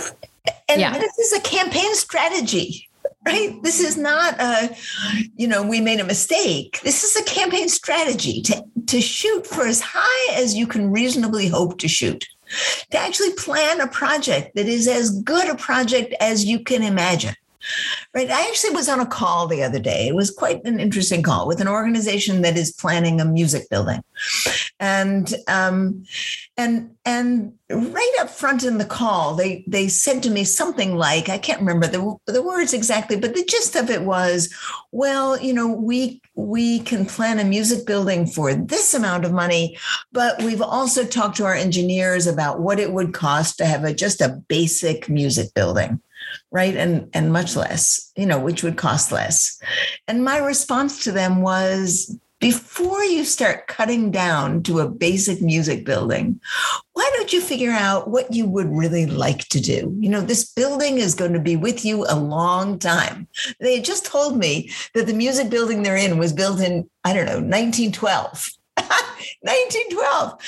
and 0.68 0.80
yeah. 0.80 0.98
this 0.98 1.18
is 1.18 1.32
a 1.32 1.40
campaign 1.40 1.94
strategy 1.94 2.88
right 3.24 3.62
this 3.62 3.80
is 3.80 3.96
not 3.96 4.34
a 4.40 4.74
you 5.36 5.46
know 5.46 5.62
we 5.62 5.80
made 5.80 6.00
a 6.00 6.04
mistake 6.04 6.80
this 6.82 7.04
is 7.04 7.16
a 7.16 7.24
campaign 7.24 7.68
strategy 7.68 8.42
to 8.42 8.64
to 8.86 9.00
shoot 9.00 9.46
for 9.46 9.66
as 9.66 9.80
high 9.80 10.34
as 10.34 10.54
you 10.54 10.66
can 10.66 10.90
reasonably 10.90 11.48
hope 11.48 11.78
to 11.78 11.86
shoot 11.86 12.26
to 12.90 12.98
actually 12.98 13.32
plan 13.34 13.80
a 13.80 13.86
project 13.86 14.54
that 14.54 14.66
is 14.66 14.88
as 14.88 15.10
good 15.22 15.48
a 15.48 15.56
project 15.56 16.14
as 16.20 16.44
you 16.44 16.60
can 16.60 16.82
imagine. 16.82 17.34
Right. 18.14 18.30
I 18.30 18.48
actually 18.48 18.74
was 18.74 18.88
on 18.88 19.00
a 19.00 19.06
call 19.06 19.46
the 19.46 19.62
other 19.62 19.78
day. 19.78 20.08
It 20.08 20.14
was 20.14 20.30
quite 20.30 20.64
an 20.64 20.80
interesting 20.80 21.22
call 21.22 21.46
with 21.46 21.60
an 21.60 21.68
organization 21.68 22.42
that 22.42 22.56
is 22.56 22.72
planning 22.72 23.20
a 23.20 23.24
music 23.24 23.68
building. 23.70 24.02
And 24.80 25.32
um, 25.48 26.04
and 26.56 26.90
and 27.04 27.52
right 27.70 28.14
up 28.20 28.28
front 28.28 28.64
in 28.64 28.78
the 28.78 28.84
call, 28.84 29.34
they 29.34 29.64
they 29.66 29.88
said 29.88 30.22
to 30.24 30.30
me 30.30 30.44
something 30.44 30.96
like, 30.96 31.28
I 31.28 31.38
can't 31.38 31.60
remember 31.60 31.86
the, 31.86 32.16
the 32.26 32.42
words 32.42 32.74
exactly, 32.74 33.16
but 33.16 33.34
the 33.34 33.44
gist 33.44 33.76
of 33.76 33.90
it 33.90 34.02
was, 34.02 34.52
well, 34.90 35.40
you 35.40 35.54
know, 35.54 35.68
we 35.68 36.20
we 36.34 36.80
can 36.80 37.06
plan 37.06 37.38
a 37.38 37.44
music 37.44 37.86
building 37.86 38.26
for 38.26 38.54
this 38.54 38.92
amount 38.92 39.24
of 39.24 39.32
money, 39.32 39.78
but 40.12 40.42
we've 40.42 40.62
also 40.62 41.04
talked 41.04 41.36
to 41.38 41.44
our 41.44 41.54
engineers 41.54 42.26
about 42.26 42.60
what 42.60 42.78
it 42.78 42.92
would 42.92 43.14
cost 43.14 43.58
to 43.58 43.66
have 43.66 43.84
a 43.84 43.94
just 43.94 44.20
a 44.20 44.42
basic 44.48 45.08
music 45.08 45.54
building 45.54 46.00
right 46.50 46.76
and 46.76 47.08
and 47.12 47.32
much 47.32 47.56
less 47.56 48.12
you 48.16 48.26
know 48.26 48.38
which 48.38 48.62
would 48.62 48.76
cost 48.76 49.12
less 49.12 49.60
and 50.08 50.24
my 50.24 50.38
response 50.38 51.04
to 51.04 51.12
them 51.12 51.42
was 51.42 52.18
before 52.42 53.04
you 53.04 53.24
start 53.24 53.68
cutting 53.68 54.10
down 54.10 54.64
to 54.64 54.80
a 54.80 54.88
basic 54.90 55.40
music 55.40 55.84
building, 55.84 56.40
why 56.92 57.08
don't 57.14 57.32
you 57.32 57.40
figure 57.40 57.70
out 57.70 58.10
what 58.10 58.34
you 58.34 58.46
would 58.46 58.66
really 58.68 59.06
like 59.06 59.46
to 59.50 59.60
do? 59.60 59.96
You 60.00 60.08
know, 60.08 60.20
this 60.20 60.52
building 60.52 60.98
is 60.98 61.14
going 61.14 61.34
to 61.34 61.38
be 61.38 61.54
with 61.54 61.84
you 61.84 62.04
a 62.08 62.18
long 62.18 62.80
time. 62.80 63.28
They 63.60 63.80
just 63.80 64.04
told 64.04 64.36
me 64.36 64.70
that 64.92 65.06
the 65.06 65.14
music 65.14 65.50
building 65.50 65.84
they're 65.84 65.96
in 65.96 66.18
was 66.18 66.32
built 66.32 66.60
in, 66.60 66.90
I 67.04 67.12
don't 67.12 67.26
know, 67.26 67.38
1912. 67.38 68.50
1912. 68.76 70.38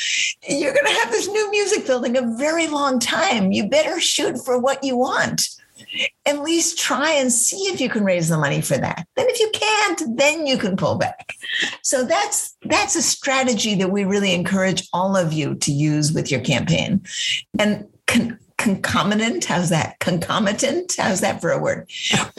You're 0.48 0.74
going 0.74 0.86
to 0.86 1.00
have 1.00 1.12
this 1.12 1.28
new 1.28 1.50
music 1.52 1.86
building 1.86 2.16
a 2.16 2.36
very 2.36 2.66
long 2.66 2.98
time. 2.98 3.52
You 3.52 3.68
better 3.68 4.00
shoot 4.00 4.44
for 4.44 4.58
what 4.58 4.82
you 4.82 4.96
want 4.96 5.46
at 6.26 6.42
least 6.42 6.78
try 6.78 7.12
and 7.12 7.32
see 7.32 7.56
if 7.66 7.80
you 7.80 7.88
can 7.88 8.04
raise 8.04 8.28
the 8.28 8.38
money 8.38 8.60
for 8.60 8.76
that. 8.76 9.06
Then 9.16 9.26
if 9.28 9.40
you 9.40 9.50
can't, 9.52 10.16
then 10.16 10.46
you 10.46 10.56
can 10.56 10.76
pull 10.76 10.96
back. 10.96 11.34
So 11.82 12.04
that's 12.04 12.56
that's 12.62 12.96
a 12.96 13.02
strategy 13.02 13.74
that 13.76 13.90
we 13.90 14.04
really 14.04 14.34
encourage 14.34 14.88
all 14.92 15.16
of 15.16 15.32
you 15.32 15.54
to 15.56 15.72
use 15.72 16.12
with 16.12 16.30
your 16.30 16.40
campaign. 16.40 17.02
And 17.58 17.87
con- 18.06 18.38
concomitant, 18.56 19.44
how's 19.44 19.70
that? 19.70 19.98
Concomitant, 19.98 20.94
how's 20.98 21.20
that 21.20 21.40
for 21.40 21.50
a 21.50 21.58
word? 21.58 21.90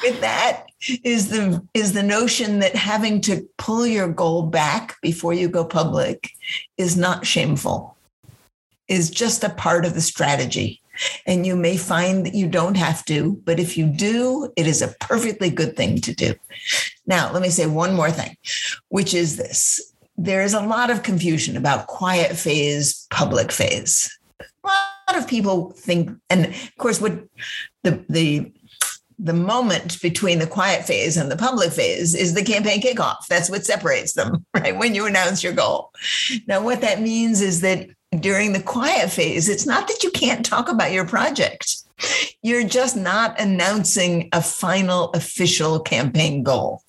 with 0.02 0.22
that 0.22 0.66
is 1.04 1.30
the 1.30 1.66
is 1.74 1.94
the 1.94 2.04
notion 2.04 2.60
that 2.60 2.76
having 2.76 3.22
to 3.22 3.48
pull 3.58 3.86
your 3.86 4.08
goal 4.08 4.44
back 4.44 4.96
before 5.02 5.34
you 5.34 5.48
go 5.48 5.66
public 5.66 6.32
is 6.78 6.98
not 6.98 7.26
shameful. 7.26 7.96
Is 8.88 9.10
just 9.10 9.44
a 9.44 9.50
part 9.50 9.84
of 9.86 9.96
the 9.96 10.02
strategy 10.02 10.82
and 11.26 11.46
you 11.46 11.56
may 11.56 11.78
find 11.78 12.26
that 12.26 12.36
you 12.36 12.48
don't 12.48 12.78
have 12.78 13.04
to, 13.06 13.42
but 13.46 13.60
if 13.60 13.78
you 13.78 13.86
do, 13.86 14.52
it 14.56 14.68
is 14.68 14.82
a 14.82 14.96
perfectly 15.00 15.50
good 15.50 15.76
thing 15.76 16.02
to 16.02 16.14
do. 16.14 16.34
Now, 17.06 17.32
let 17.32 17.42
me 17.42 17.50
say 17.50 17.68
one 17.68 17.94
more 17.94 18.12
thing, 18.12 18.38
which 18.90 19.14
is 19.14 19.38
this 19.38 19.94
there 20.18 20.44
is 20.44 20.54
a 20.54 20.62
lot 20.62 20.90
of 20.90 21.04
confusion 21.04 21.58
about 21.58 21.88
quiet 21.88 22.38
phase, 22.38 23.06
public 23.10 23.52
phase. 23.52 24.18
A 24.40 24.68
lot 24.68 25.18
of 25.18 25.28
people 25.28 25.72
think, 25.72 26.10
and 26.30 26.46
of 26.46 26.78
course, 26.78 27.02
what 27.02 27.20
the, 27.84 28.04
the 28.10 28.52
the 29.18 29.34
moment 29.34 30.02
between 30.02 30.40
the 30.40 30.48
quiet 30.48 30.84
phase 30.84 31.16
and 31.16 31.32
the 31.32 31.38
public 31.38 31.72
phase 31.72 32.14
is 32.14 32.34
the 32.34 32.44
campaign 32.44 32.82
kickoff. 32.82 33.26
That's 33.30 33.50
what 33.50 33.66
separates 33.66 34.14
them, 34.14 34.46
right? 34.54 34.78
When 34.78 34.94
you 34.94 35.06
announce 35.06 35.42
your 35.42 35.54
goal. 35.54 35.92
Now, 36.48 36.62
what 36.62 36.82
that 36.82 37.02
means 37.02 37.42
is 37.42 37.62
that 37.62 37.88
during 38.22 38.54
the 38.54 38.62
quiet 38.62 39.10
phase, 39.12 39.50
it's 39.50 39.66
not 39.66 39.88
that 39.88 40.04
you 40.04 40.12
can't 40.12 40.46
talk 40.46 40.70
about 40.70 40.92
your 40.92 41.06
project. 41.06 41.78
You're 42.42 42.68
just 42.68 42.96
not 42.98 43.40
announcing 43.40 44.30
a 44.34 44.42
final 44.42 45.12
official 45.12 45.80
campaign 45.80 46.44
goal. 46.44 46.82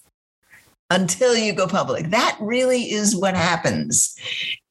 until 0.91 1.37
you 1.37 1.53
go 1.53 1.67
public. 1.67 2.11
That 2.11 2.37
really 2.41 2.93
is 2.93 3.17
what 3.17 3.35
happens, 3.35 4.17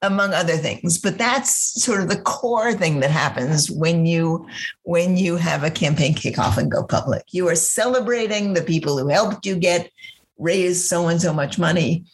among 0.01 0.33
other 0.33 0.55
things. 0.57 0.97
But 0.97 1.17
that's 1.17 1.81
sort 1.83 2.01
of 2.01 2.09
the 2.09 2.21
core 2.21 2.73
thing 2.73 3.01
that 3.01 3.11
happens 3.11 3.69
when 3.69 4.05
you 4.05 4.47
when 4.83 5.17
you 5.17 5.35
have 5.35 5.63
a 5.63 5.71
campaign 5.71 6.15
kickoff 6.15 6.57
and 6.57 6.71
go 6.71 6.83
public. 6.83 7.23
You 7.31 7.47
are 7.49 7.55
celebrating 7.55 8.53
the 8.53 8.61
people 8.61 8.97
who 8.97 9.09
helped 9.09 9.45
you 9.45 9.55
get 9.55 9.91
raise 10.37 10.87
so 10.87 11.07
and 11.07 11.21
so 11.21 11.33
much 11.33 11.57
money. 11.59 12.05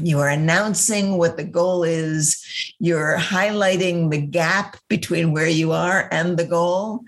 You 0.00 0.20
are 0.20 0.28
announcing 0.28 1.18
what 1.18 1.36
the 1.36 1.44
goal 1.44 1.84
is. 1.84 2.74
You're 2.78 3.16
highlighting 3.18 4.10
the 4.10 4.20
gap 4.20 4.76
between 4.88 5.32
where 5.32 5.48
you 5.48 5.72
are 5.72 6.08
and 6.10 6.36
the 6.36 6.46
goal. 6.46 7.00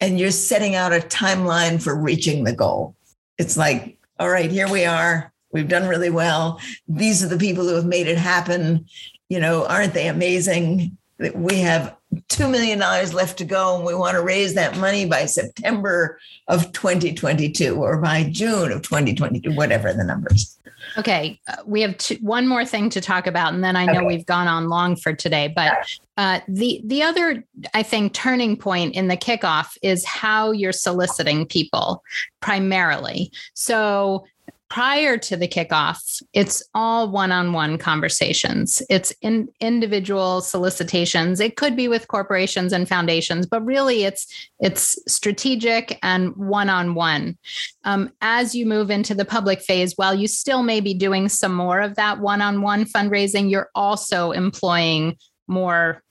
And 0.00 0.18
you're 0.18 0.30
setting 0.30 0.74
out 0.74 0.92
a 0.92 1.00
timeline 1.00 1.82
for 1.82 1.94
reaching 1.94 2.44
the 2.44 2.54
goal. 2.54 2.96
It's 3.38 3.56
like, 3.56 3.98
all 4.18 4.30
right, 4.30 4.50
here 4.50 4.68
we 4.68 4.84
are 4.84 5.32
We've 5.52 5.68
done 5.68 5.88
really 5.88 6.10
well. 6.10 6.60
These 6.86 7.24
are 7.24 7.28
the 7.28 7.38
people 7.38 7.66
who 7.66 7.74
have 7.74 7.86
made 7.86 8.06
it 8.06 8.18
happen. 8.18 8.86
You 9.28 9.40
know, 9.40 9.66
aren't 9.66 9.94
they 9.94 10.08
amazing? 10.08 10.96
We 11.34 11.56
have 11.60 11.96
$2 12.14 12.50
million 12.50 12.78
left 12.78 13.38
to 13.38 13.44
go, 13.44 13.76
and 13.76 13.84
we 13.84 13.94
want 13.94 14.14
to 14.14 14.22
raise 14.22 14.54
that 14.54 14.78
money 14.78 15.04
by 15.06 15.26
September 15.26 16.18
of 16.48 16.72
2022 16.72 17.76
or 17.76 17.98
by 17.98 18.24
June 18.30 18.72
of 18.72 18.82
2022, 18.82 19.52
whatever 19.52 19.92
the 19.92 20.04
numbers. 20.04 20.58
Okay, 20.98 21.40
uh, 21.46 21.56
we 21.64 21.82
have 21.82 21.96
two, 21.98 22.16
one 22.16 22.48
more 22.48 22.64
thing 22.64 22.90
to 22.90 23.00
talk 23.00 23.26
about, 23.26 23.54
and 23.54 23.62
then 23.62 23.76
I 23.76 23.84
know 23.84 23.98
okay. 23.98 24.06
we've 24.06 24.26
gone 24.26 24.48
on 24.48 24.68
long 24.68 24.96
for 24.96 25.12
today. 25.12 25.52
But 25.54 25.98
uh, 26.16 26.40
the 26.48 26.80
the 26.84 27.02
other, 27.02 27.44
I 27.74 27.82
think, 27.82 28.12
turning 28.12 28.56
point 28.56 28.94
in 28.94 29.08
the 29.08 29.16
kickoff 29.16 29.76
is 29.82 30.04
how 30.04 30.50
you're 30.52 30.72
soliciting 30.72 31.46
people 31.46 32.02
primarily. 32.40 33.30
So 33.54 34.24
prior 34.70 35.18
to 35.18 35.36
the 35.36 35.48
kickoff, 35.48 36.22
it's 36.32 36.62
all 36.74 37.10
one-on-one 37.10 37.76
conversations. 37.76 38.80
It's 38.88 39.12
in 39.20 39.48
individual 39.60 40.40
solicitations. 40.40 41.40
It 41.40 41.56
could 41.56 41.76
be 41.76 41.88
with 41.88 42.08
corporations 42.08 42.72
and 42.72 42.88
foundations, 42.88 43.46
but 43.46 43.64
really 43.64 44.04
it's 44.04 44.26
it's 44.60 44.96
strategic 45.12 45.98
and 46.02 46.34
one-on-one. 46.36 47.36
Um, 47.84 48.12
as 48.20 48.54
you 48.54 48.64
move 48.64 48.90
into 48.90 49.14
the 49.14 49.24
public 49.24 49.60
phase, 49.60 49.94
while 49.96 50.14
you 50.14 50.28
still 50.28 50.62
may 50.62 50.80
be 50.80 50.94
doing 50.94 51.28
some 51.28 51.52
more 51.52 51.80
of 51.80 51.96
that 51.96 52.20
one-on-one 52.20 52.84
fundraising, 52.84 53.50
you're 53.50 53.70
also 53.74 54.30
employing 54.30 55.16
more 55.48 56.02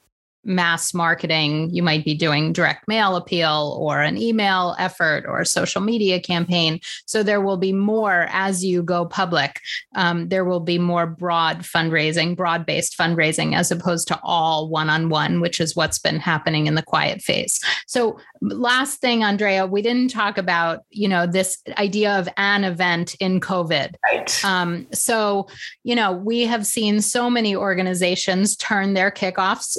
mass 0.43 0.93
marketing. 0.93 1.69
You 1.73 1.84
might 1.84 2.06
be 2.06 2.15
doing 2.15 2.54
direct 2.54 2.88
mail 2.88 3.15
appeal 3.15 3.78
or 3.80 4.02
an 4.02 4.17
email 4.17 4.75
effort 4.80 5.25
or 5.28 5.41
a 5.41 5.45
social 5.45 5.82
media 5.82 6.19
campaign. 6.19 6.80
So 7.06 7.23
there 7.23 7.41
will 7.41 7.58
be 7.58 7.73
more 7.73 8.28
as 8.30 8.63
you 8.63 8.82
go 8.82 9.06
public. 9.06 9.60
Um, 9.95 10.30
there 10.30 10.45
will 10.45 10.60
be 10.60 10.80
more 10.80 11.06
broad 11.06 11.60
fundraising, 11.60 12.36
broad 12.36 12.65
based 12.65 12.97
fundraising, 12.97 13.56
as 13.56 13.71
opposed 13.71 14.08
to 14.10 14.19
all 14.23 14.69
one 14.69 14.89
on 14.89 15.10
one, 15.10 15.41
which 15.41 15.60
is 15.60 15.75
what's 15.75 15.99
been 15.99 16.19
happening 16.19 16.67
in 16.67 16.75
the 16.75 16.84
quiet 16.84 17.21
phase. 17.21 17.60
So 17.88 18.19
last 18.41 19.02
thing, 19.02 19.23
Andrea, 19.23 19.67
we 19.67 19.82
didn't 19.82 20.10
talk 20.10 20.38
about, 20.38 20.84
you 20.89 21.08
know, 21.08 21.28
this 21.28 21.58
idea 21.78 22.17
of 22.17 22.30
an 22.38 22.63
event 22.63 23.15
in 23.19 23.39
COVID. 23.39 23.95
Right. 24.04 24.45
Um, 24.45 24.88
so, 24.93 25.47
you 25.84 25.95
know, 25.95 26.12
we 26.12 26.45
have 26.45 26.65
seen 26.65 27.02
so 27.02 27.30
many 27.30 27.56
organizations 27.56 28.56
turn 28.56 28.93
their 28.93 29.12
kickoffs 29.12 29.78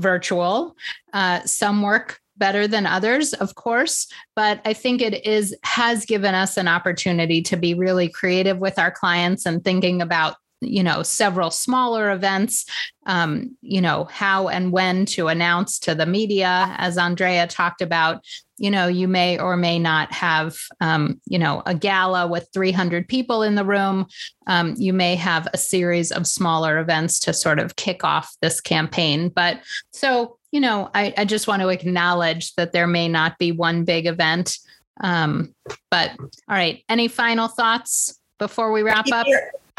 virtual. 0.00 0.76
Uh, 1.12 1.40
some 1.44 1.82
work 1.82 2.20
better 2.40 2.66
than 2.66 2.86
others 2.86 3.34
of 3.34 3.54
course 3.54 4.08
but 4.34 4.62
i 4.64 4.72
think 4.72 5.02
it 5.02 5.26
is 5.26 5.54
has 5.62 6.06
given 6.06 6.34
us 6.34 6.56
an 6.56 6.66
opportunity 6.66 7.42
to 7.42 7.54
be 7.54 7.74
really 7.74 8.08
creative 8.08 8.58
with 8.58 8.78
our 8.78 8.90
clients 8.90 9.44
and 9.44 9.62
thinking 9.62 10.00
about 10.00 10.36
you 10.60 10.82
know 10.82 11.02
several 11.02 11.50
smaller 11.50 12.10
events 12.10 12.66
um, 13.06 13.56
you 13.62 13.80
know 13.80 14.04
how 14.04 14.48
and 14.48 14.72
when 14.72 15.06
to 15.06 15.28
announce 15.28 15.78
to 15.78 15.94
the 15.94 16.06
media 16.06 16.74
as 16.78 16.98
andrea 16.98 17.46
talked 17.46 17.80
about 17.80 18.22
you 18.60 18.70
know 18.70 18.86
you 18.86 19.08
may 19.08 19.38
or 19.38 19.56
may 19.56 19.78
not 19.78 20.12
have 20.12 20.56
um, 20.80 21.20
you 21.26 21.38
know 21.38 21.62
a 21.66 21.74
gala 21.74 22.26
with 22.26 22.48
300 22.52 23.08
people 23.08 23.42
in 23.42 23.56
the 23.56 23.64
room. 23.64 24.06
Um, 24.46 24.74
you 24.76 24.92
may 24.92 25.16
have 25.16 25.48
a 25.52 25.58
series 25.58 26.12
of 26.12 26.26
smaller 26.26 26.78
events 26.78 27.18
to 27.20 27.32
sort 27.32 27.58
of 27.58 27.76
kick 27.76 28.04
off 28.04 28.36
this 28.42 28.60
campaign. 28.60 29.30
But 29.30 29.60
so 29.92 30.36
you 30.52 30.60
know 30.60 30.90
i, 30.94 31.14
I 31.16 31.24
just 31.24 31.48
want 31.48 31.62
to 31.62 31.68
acknowledge 31.68 32.54
that 32.54 32.72
there 32.72 32.86
may 32.86 33.08
not 33.08 33.38
be 33.38 33.50
one 33.50 33.84
big 33.84 34.06
event. 34.06 34.58
Um, 35.02 35.54
but 35.90 36.10
all 36.20 36.26
right 36.48 36.84
any 36.90 37.08
final 37.08 37.48
thoughts 37.48 38.20
before 38.38 38.70
we 38.70 38.82
wrap 38.82 39.10
up 39.10 39.26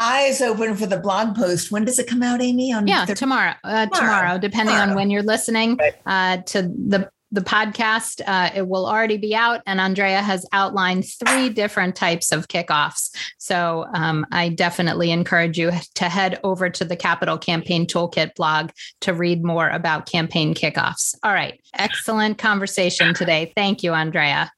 eyes 0.00 0.40
open 0.40 0.76
for 0.76 0.86
the 0.86 0.98
blog 0.98 1.36
post. 1.36 1.70
When 1.70 1.84
does 1.84 1.98
it 1.98 2.06
come 2.06 2.22
out, 2.22 2.42
Amy? 2.42 2.72
On 2.72 2.86
yeah, 2.86 3.04
tomorrow. 3.04 3.54
Uh, 3.64 3.86
tomorrow. 3.86 4.20
tomorrow. 4.20 4.38
depending 4.38 4.74
tomorrow. 4.74 4.90
on 4.90 4.96
when 4.96 5.10
you're 5.10 5.22
listening 5.22 5.78
uh, 6.06 6.38
to 6.38 6.62
the 6.62 7.10
the 7.32 7.40
podcast. 7.40 8.20
Uh, 8.24 8.50
it 8.54 8.68
will 8.68 8.86
already 8.86 9.16
be 9.16 9.34
out, 9.34 9.62
and 9.66 9.80
Andrea 9.80 10.20
has 10.20 10.46
outlined 10.52 11.06
three 11.06 11.48
different 11.48 11.96
types 11.96 12.30
of 12.30 12.46
kickoffs. 12.46 13.10
So 13.38 13.86
um, 13.94 14.26
I 14.30 14.50
definitely 14.50 15.10
encourage 15.10 15.58
you 15.58 15.72
to 15.94 16.08
head 16.08 16.38
over 16.44 16.70
to 16.70 16.84
the 16.84 16.94
Capital 16.94 17.38
Campaign 17.38 17.86
Toolkit 17.86 18.34
blog 18.36 18.70
to 19.00 19.14
read 19.14 19.42
more 19.42 19.68
about 19.68 20.06
campaign 20.06 20.54
kickoffs. 20.54 21.16
All 21.22 21.32
right, 21.32 21.58
excellent 21.74 22.38
conversation 22.38 23.14
today. 23.14 23.52
Thank 23.56 23.82
you, 23.82 23.94
Andrea. 23.94 24.52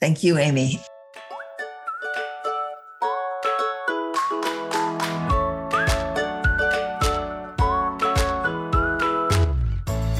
Thank 0.00 0.24
you, 0.24 0.36
Amy. 0.36 0.80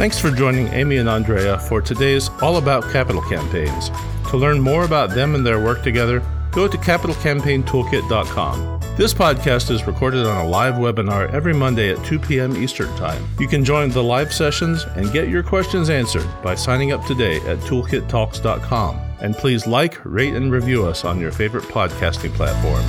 Thanks 0.02 0.18
for 0.18 0.32
joining 0.32 0.66
Amy 0.66 0.96
and 0.96 1.08
Andrea 1.08 1.60
for 1.60 1.80
today's 1.80 2.28
All 2.42 2.56
About 2.56 2.82
Capital 2.90 3.22
Campaigns. 3.22 3.88
To 4.30 4.36
learn 4.36 4.60
more 4.60 4.84
about 4.84 5.10
them 5.10 5.36
and 5.36 5.46
their 5.46 5.62
work 5.62 5.84
together, 5.84 6.20
go 6.50 6.66
to 6.66 6.76
capitalcampaigntoolkit.com. 6.76 8.80
This 8.96 9.14
podcast 9.14 9.70
is 9.70 9.86
recorded 9.86 10.26
on 10.26 10.44
a 10.44 10.48
live 10.48 10.74
webinar 10.74 11.32
every 11.32 11.54
Monday 11.54 11.94
at 11.94 12.04
2 12.04 12.18
p.m. 12.18 12.56
Eastern 12.56 12.92
Time. 12.96 13.24
You 13.38 13.46
can 13.46 13.64
join 13.64 13.90
the 13.90 14.02
live 14.02 14.34
sessions 14.34 14.82
and 14.96 15.12
get 15.12 15.28
your 15.28 15.44
questions 15.44 15.88
answered 15.88 16.26
by 16.42 16.56
signing 16.56 16.90
up 16.90 17.06
today 17.06 17.36
at 17.42 17.58
toolkittalks.com. 17.58 18.96
And 19.20 19.36
please 19.36 19.68
like, 19.68 20.04
rate, 20.04 20.34
and 20.34 20.50
review 20.50 20.84
us 20.84 21.04
on 21.04 21.20
your 21.20 21.30
favorite 21.30 21.66
podcasting 21.66 22.32
platform. 22.32 22.82